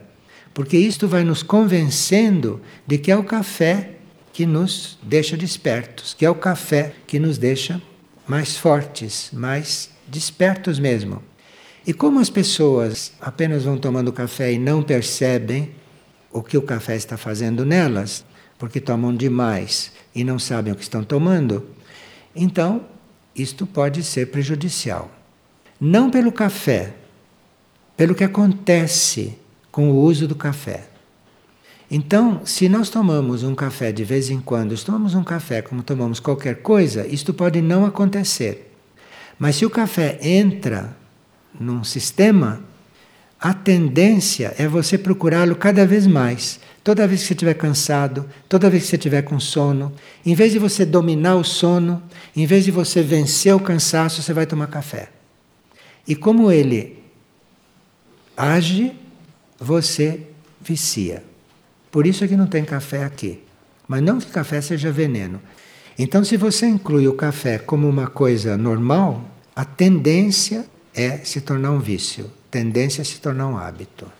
porque 0.53 0.77
isto 0.77 1.05
vai 1.05 1.25
nos 1.25 1.43
convencendo 1.43 2.61
de 2.87 2.97
que 2.97 3.11
é 3.11 3.17
o 3.17 3.25
café 3.25 3.97
que 4.33 4.45
nos 4.45 4.97
deixa 5.03 5.35
despertos, 5.35 6.13
que 6.13 6.25
é 6.25 6.29
o 6.29 6.35
café 6.35 6.93
que 7.05 7.19
nos 7.19 7.37
deixa 7.37 7.81
mais 8.27 8.55
fortes, 8.55 9.29
mais 9.33 9.89
despertos 10.07 10.79
mesmo. 10.79 11.21
E 11.85 11.93
como 11.93 12.19
as 12.19 12.29
pessoas 12.29 13.11
apenas 13.19 13.63
vão 13.63 13.77
tomando 13.77 14.13
café 14.13 14.53
e 14.53 14.59
não 14.59 14.83
percebem 14.83 15.71
o 16.31 16.41
que 16.41 16.57
o 16.57 16.61
café 16.61 16.95
está 16.95 17.17
fazendo 17.17 17.65
nelas, 17.65 18.23
porque 18.57 18.79
tomam 18.79 19.13
demais 19.15 19.91
e 20.13 20.23
não 20.23 20.37
sabem 20.37 20.71
o 20.71 20.75
que 20.75 20.83
estão 20.83 21.03
tomando, 21.03 21.65
então 22.35 22.85
isto 23.35 23.65
pode 23.65 24.03
ser 24.03 24.27
prejudicial. 24.27 25.09
Não 25.79 26.11
pelo 26.11 26.31
café, 26.31 26.93
pelo 27.97 28.13
que 28.13 28.23
acontece 28.23 29.37
com 29.71 29.89
o 29.89 29.99
uso 30.01 30.27
do 30.27 30.35
café. 30.35 30.90
Então, 31.93 32.45
se 32.45 32.69
nós 32.69 32.89
tomamos 32.89 33.43
um 33.43 33.53
café 33.53 33.91
de 33.91 34.05
vez 34.05 34.29
em 34.29 34.39
quando, 34.39 34.77
se 34.77 34.85
tomamos 34.85 35.13
um 35.13 35.25
café 35.25 35.61
como 35.61 35.83
tomamos 35.83 36.21
qualquer 36.21 36.61
coisa, 36.61 37.05
isto 37.05 37.33
pode 37.33 37.61
não 37.61 37.85
acontecer. 37.85 38.73
Mas 39.37 39.57
se 39.57 39.65
o 39.65 39.69
café 39.69 40.17
entra 40.21 40.95
num 41.59 41.83
sistema, 41.83 42.63
a 43.37 43.53
tendência 43.53 44.55
é 44.57 44.69
você 44.69 44.97
procurá-lo 44.97 45.53
cada 45.53 45.85
vez 45.85 46.07
mais. 46.07 46.61
Toda 46.81 47.05
vez 47.05 47.21
que 47.21 47.27
você 47.27 47.33
estiver 47.33 47.55
cansado, 47.55 48.25
toda 48.47 48.69
vez 48.69 48.83
que 48.83 48.89
você 48.89 48.95
estiver 48.95 49.23
com 49.23 49.37
sono, 49.37 49.91
em 50.25 50.33
vez 50.33 50.53
de 50.53 50.59
você 50.59 50.85
dominar 50.85 51.35
o 51.35 51.43
sono, 51.43 52.01
em 52.33 52.45
vez 52.45 52.63
de 52.63 52.71
você 52.71 53.03
vencer 53.03 53.53
o 53.53 53.59
cansaço, 53.59 54.21
você 54.21 54.31
vai 54.31 54.45
tomar 54.45 54.67
café. 54.67 55.09
E 56.07 56.15
como 56.15 56.49
ele 56.49 57.03
age, 58.37 58.93
você 59.59 60.21
vicia. 60.61 61.30
Por 61.91 62.07
isso 62.07 62.23
é 62.23 62.27
que 62.27 62.37
não 62.37 62.47
tem 62.47 62.63
café 62.63 63.03
aqui. 63.03 63.43
Mas 63.87 64.01
não 64.01 64.19
que 64.19 64.27
café 64.27 64.61
seja 64.61 64.91
veneno. 64.91 65.41
Então, 65.99 66.23
se 66.23 66.37
você 66.37 66.65
inclui 66.65 67.07
o 67.07 67.13
café 67.13 67.59
como 67.59 67.87
uma 67.87 68.07
coisa 68.07 68.57
normal, 68.57 69.23
a 69.55 69.65
tendência 69.65 70.65
é 70.93 71.17
se 71.17 71.41
tornar 71.41 71.71
um 71.71 71.79
vício 71.79 72.31
tendência 72.51 73.01
a 73.01 73.05
se 73.05 73.19
tornar 73.19 73.47
um 73.47 73.57
hábito. 73.57 74.11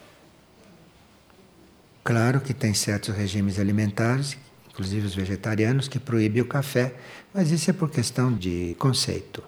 Claro 2.02 2.40
que 2.40 2.54
tem 2.54 2.74
certos 2.74 3.14
regimes 3.14 3.60
alimentares, 3.60 4.38
inclusive 4.70 5.06
os 5.06 5.14
vegetarianos, 5.14 5.90
que 5.90 6.00
proíbem 6.00 6.42
o 6.42 6.46
café, 6.46 6.96
mas 7.34 7.52
isso 7.52 7.70
é 7.70 7.74
por 7.74 7.92
questão 7.92 8.34
de 8.34 8.76
conceito. 8.80 9.44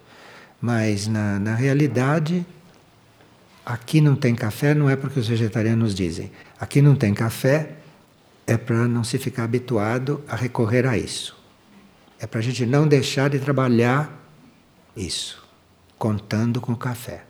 Mas 0.61 1.07
na, 1.07 1.39
na 1.39 1.55
realidade, 1.55 2.45
aqui 3.65 4.01
não 4.01 4.15
tem 4.15 4.35
café 4.35 4.75
não 4.75 4.89
é 4.89 4.95
porque 4.95 5.19
os 5.19 5.27
vegetarianos 5.27 5.95
dizem. 5.95 6.29
Aqui 6.59 6.81
não 6.81 6.95
tem 6.95 7.13
café 7.13 7.77
é 8.45 8.57
para 8.57 8.87
não 8.87 9.03
se 9.03 9.17
ficar 9.17 9.45
habituado 9.45 10.21
a 10.27 10.35
recorrer 10.35 10.85
a 10.85 10.97
isso. 10.97 11.35
É 12.19 12.27
para 12.27 12.39
a 12.39 12.43
gente 12.43 12.65
não 12.65 12.87
deixar 12.87 13.29
de 13.29 13.39
trabalhar 13.39 14.21
isso, 14.95 15.43
contando 15.97 16.61
com 16.61 16.73
o 16.73 16.77
café. 16.77 17.23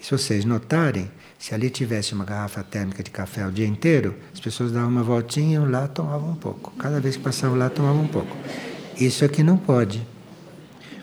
Se 0.00 0.10
vocês 0.10 0.44
notarem, 0.44 1.10
se 1.38 1.54
ali 1.54 1.70
tivesse 1.70 2.14
uma 2.14 2.24
garrafa 2.24 2.62
térmica 2.62 3.02
de 3.02 3.10
café 3.10 3.46
o 3.46 3.50
dia 3.50 3.66
inteiro, 3.66 4.14
as 4.32 4.40
pessoas 4.40 4.72
davam 4.72 4.88
uma 4.88 5.02
voltinha, 5.02 5.54
iam 5.54 5.70
lá 5.70 5.88
tomavam 5.88 6.30
um 6.30 6.36
pouco. 6.36 6.72
Cada 6.78 7.00
vez 7.00 7.16
que 7.16 7.22
passavam 7.22 7.58
lá, 7.58 7.68
tomavam 7.68 8.02
um 8.02 8.08
pouco. 8.08 8.36
Isso 8.96 9.24
aqui 9.24 9.42
não 9.42 9.56
pode. 9.56 10.06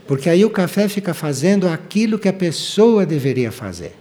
Porque 0.07 0.29
aí 0.29 0.45
o 0.45 0.49
café 0.49 0.87
fica 0.87 1.13
fazendo 1.13 1.67
aquilo 1.67 2.19
que 2.19 2.29
a 2.29 2.33
pessoa 2.33 3.05
deveria 3.05 3.51
fazer. 3.51 3.95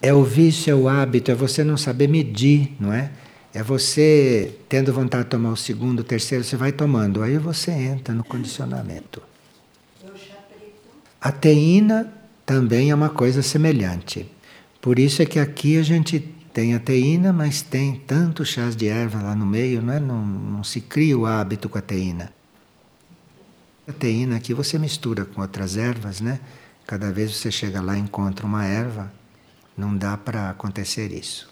É 0.00 0.14
o 0.14 0.22
vício, 0.22 0.70
é 0.70 0.74
o 0.74 0.88
hábito, 0.88 1.30
é 1.30 1.34
você 1.34 1.64
não 1.64 1.76
saber 1.76 2.08
medir, 2.08 2.74
não 2.78 2.92
é? 2.92 3.10
É 3.52 3.62
você 3.62 4.56
tendo 4.68 4.92
vontade 4.92 5.24
de 5.24 5.30
tomar 5.30 5.50
o 5.50 5.56
segundo, 5.56 6.00
o 6.00 6.04
terceiro, 6.04 6.44
você 6.44 6.56
vai 6.56 6.70
tomando. 6.70 7.22
Aí 7.22 7.38
você 7.38 7.72
entra 7.72 8.14
no 8.14 8.22
condicionamento. 8.22 9.20
A 11.20 11.32
teína 11.32 12.12
também 12.46 12.90
é 12.90 12.94
uma 12.94 13.10
coisa 13.10 13.42
semelhante. 13.42 14.30
Por 14.80 14.98
isso 14.98 15.20
é 15.20 15.26
que 15.26 15.38
aqui 15.38 15.76
a 15.76 15.82
gente 15.82 16.20
tem 16.52 16.74
a 16.74 16.78
teína, 16.78 17.32
mas 17.32 17.60
tem 17.60 17.96
tantos 17.96 18.48
chás 18.48 18.76
de 18.76 18.86
erva 18.86 19.20
lá 19.20 19.34
no 19.34 19.46
meio, 19.46 19.82
não, 19.82 19.92
é? 19.92 20.00
não, 20.00 20.24
não 20.24 20.64
se 20.64 20.80
cria 20.80 21.18
o 21.18 21.26
hábito 21.26 21.68
com 21.68 21.78
a 21.78 21.82
teína. 21.82 22.32
A 23.86 23.92
teína 23.92 24.36
aqui 24.36 24.54
você 24.54 24.78
mistura 24.78 25.24
com 25.24 25.40
outras 25.40 25.76
ervas, 25.76 26.20
né? 26.20 26.38
Cada 26.86 27.10
vez 27.10 27.34
você 27.34 27.50
chega 27.50 27.80
lá 27.80 27.96
e 27.96 28.00
encontra 28.00 28.46
uma 28.46 28.64
erva, 28.64 29.12
não 29.78 29.96
dá 29.96 30.16
para 30.16 30.50
acontecer 30.50 31.12
isso. 31.12 31.48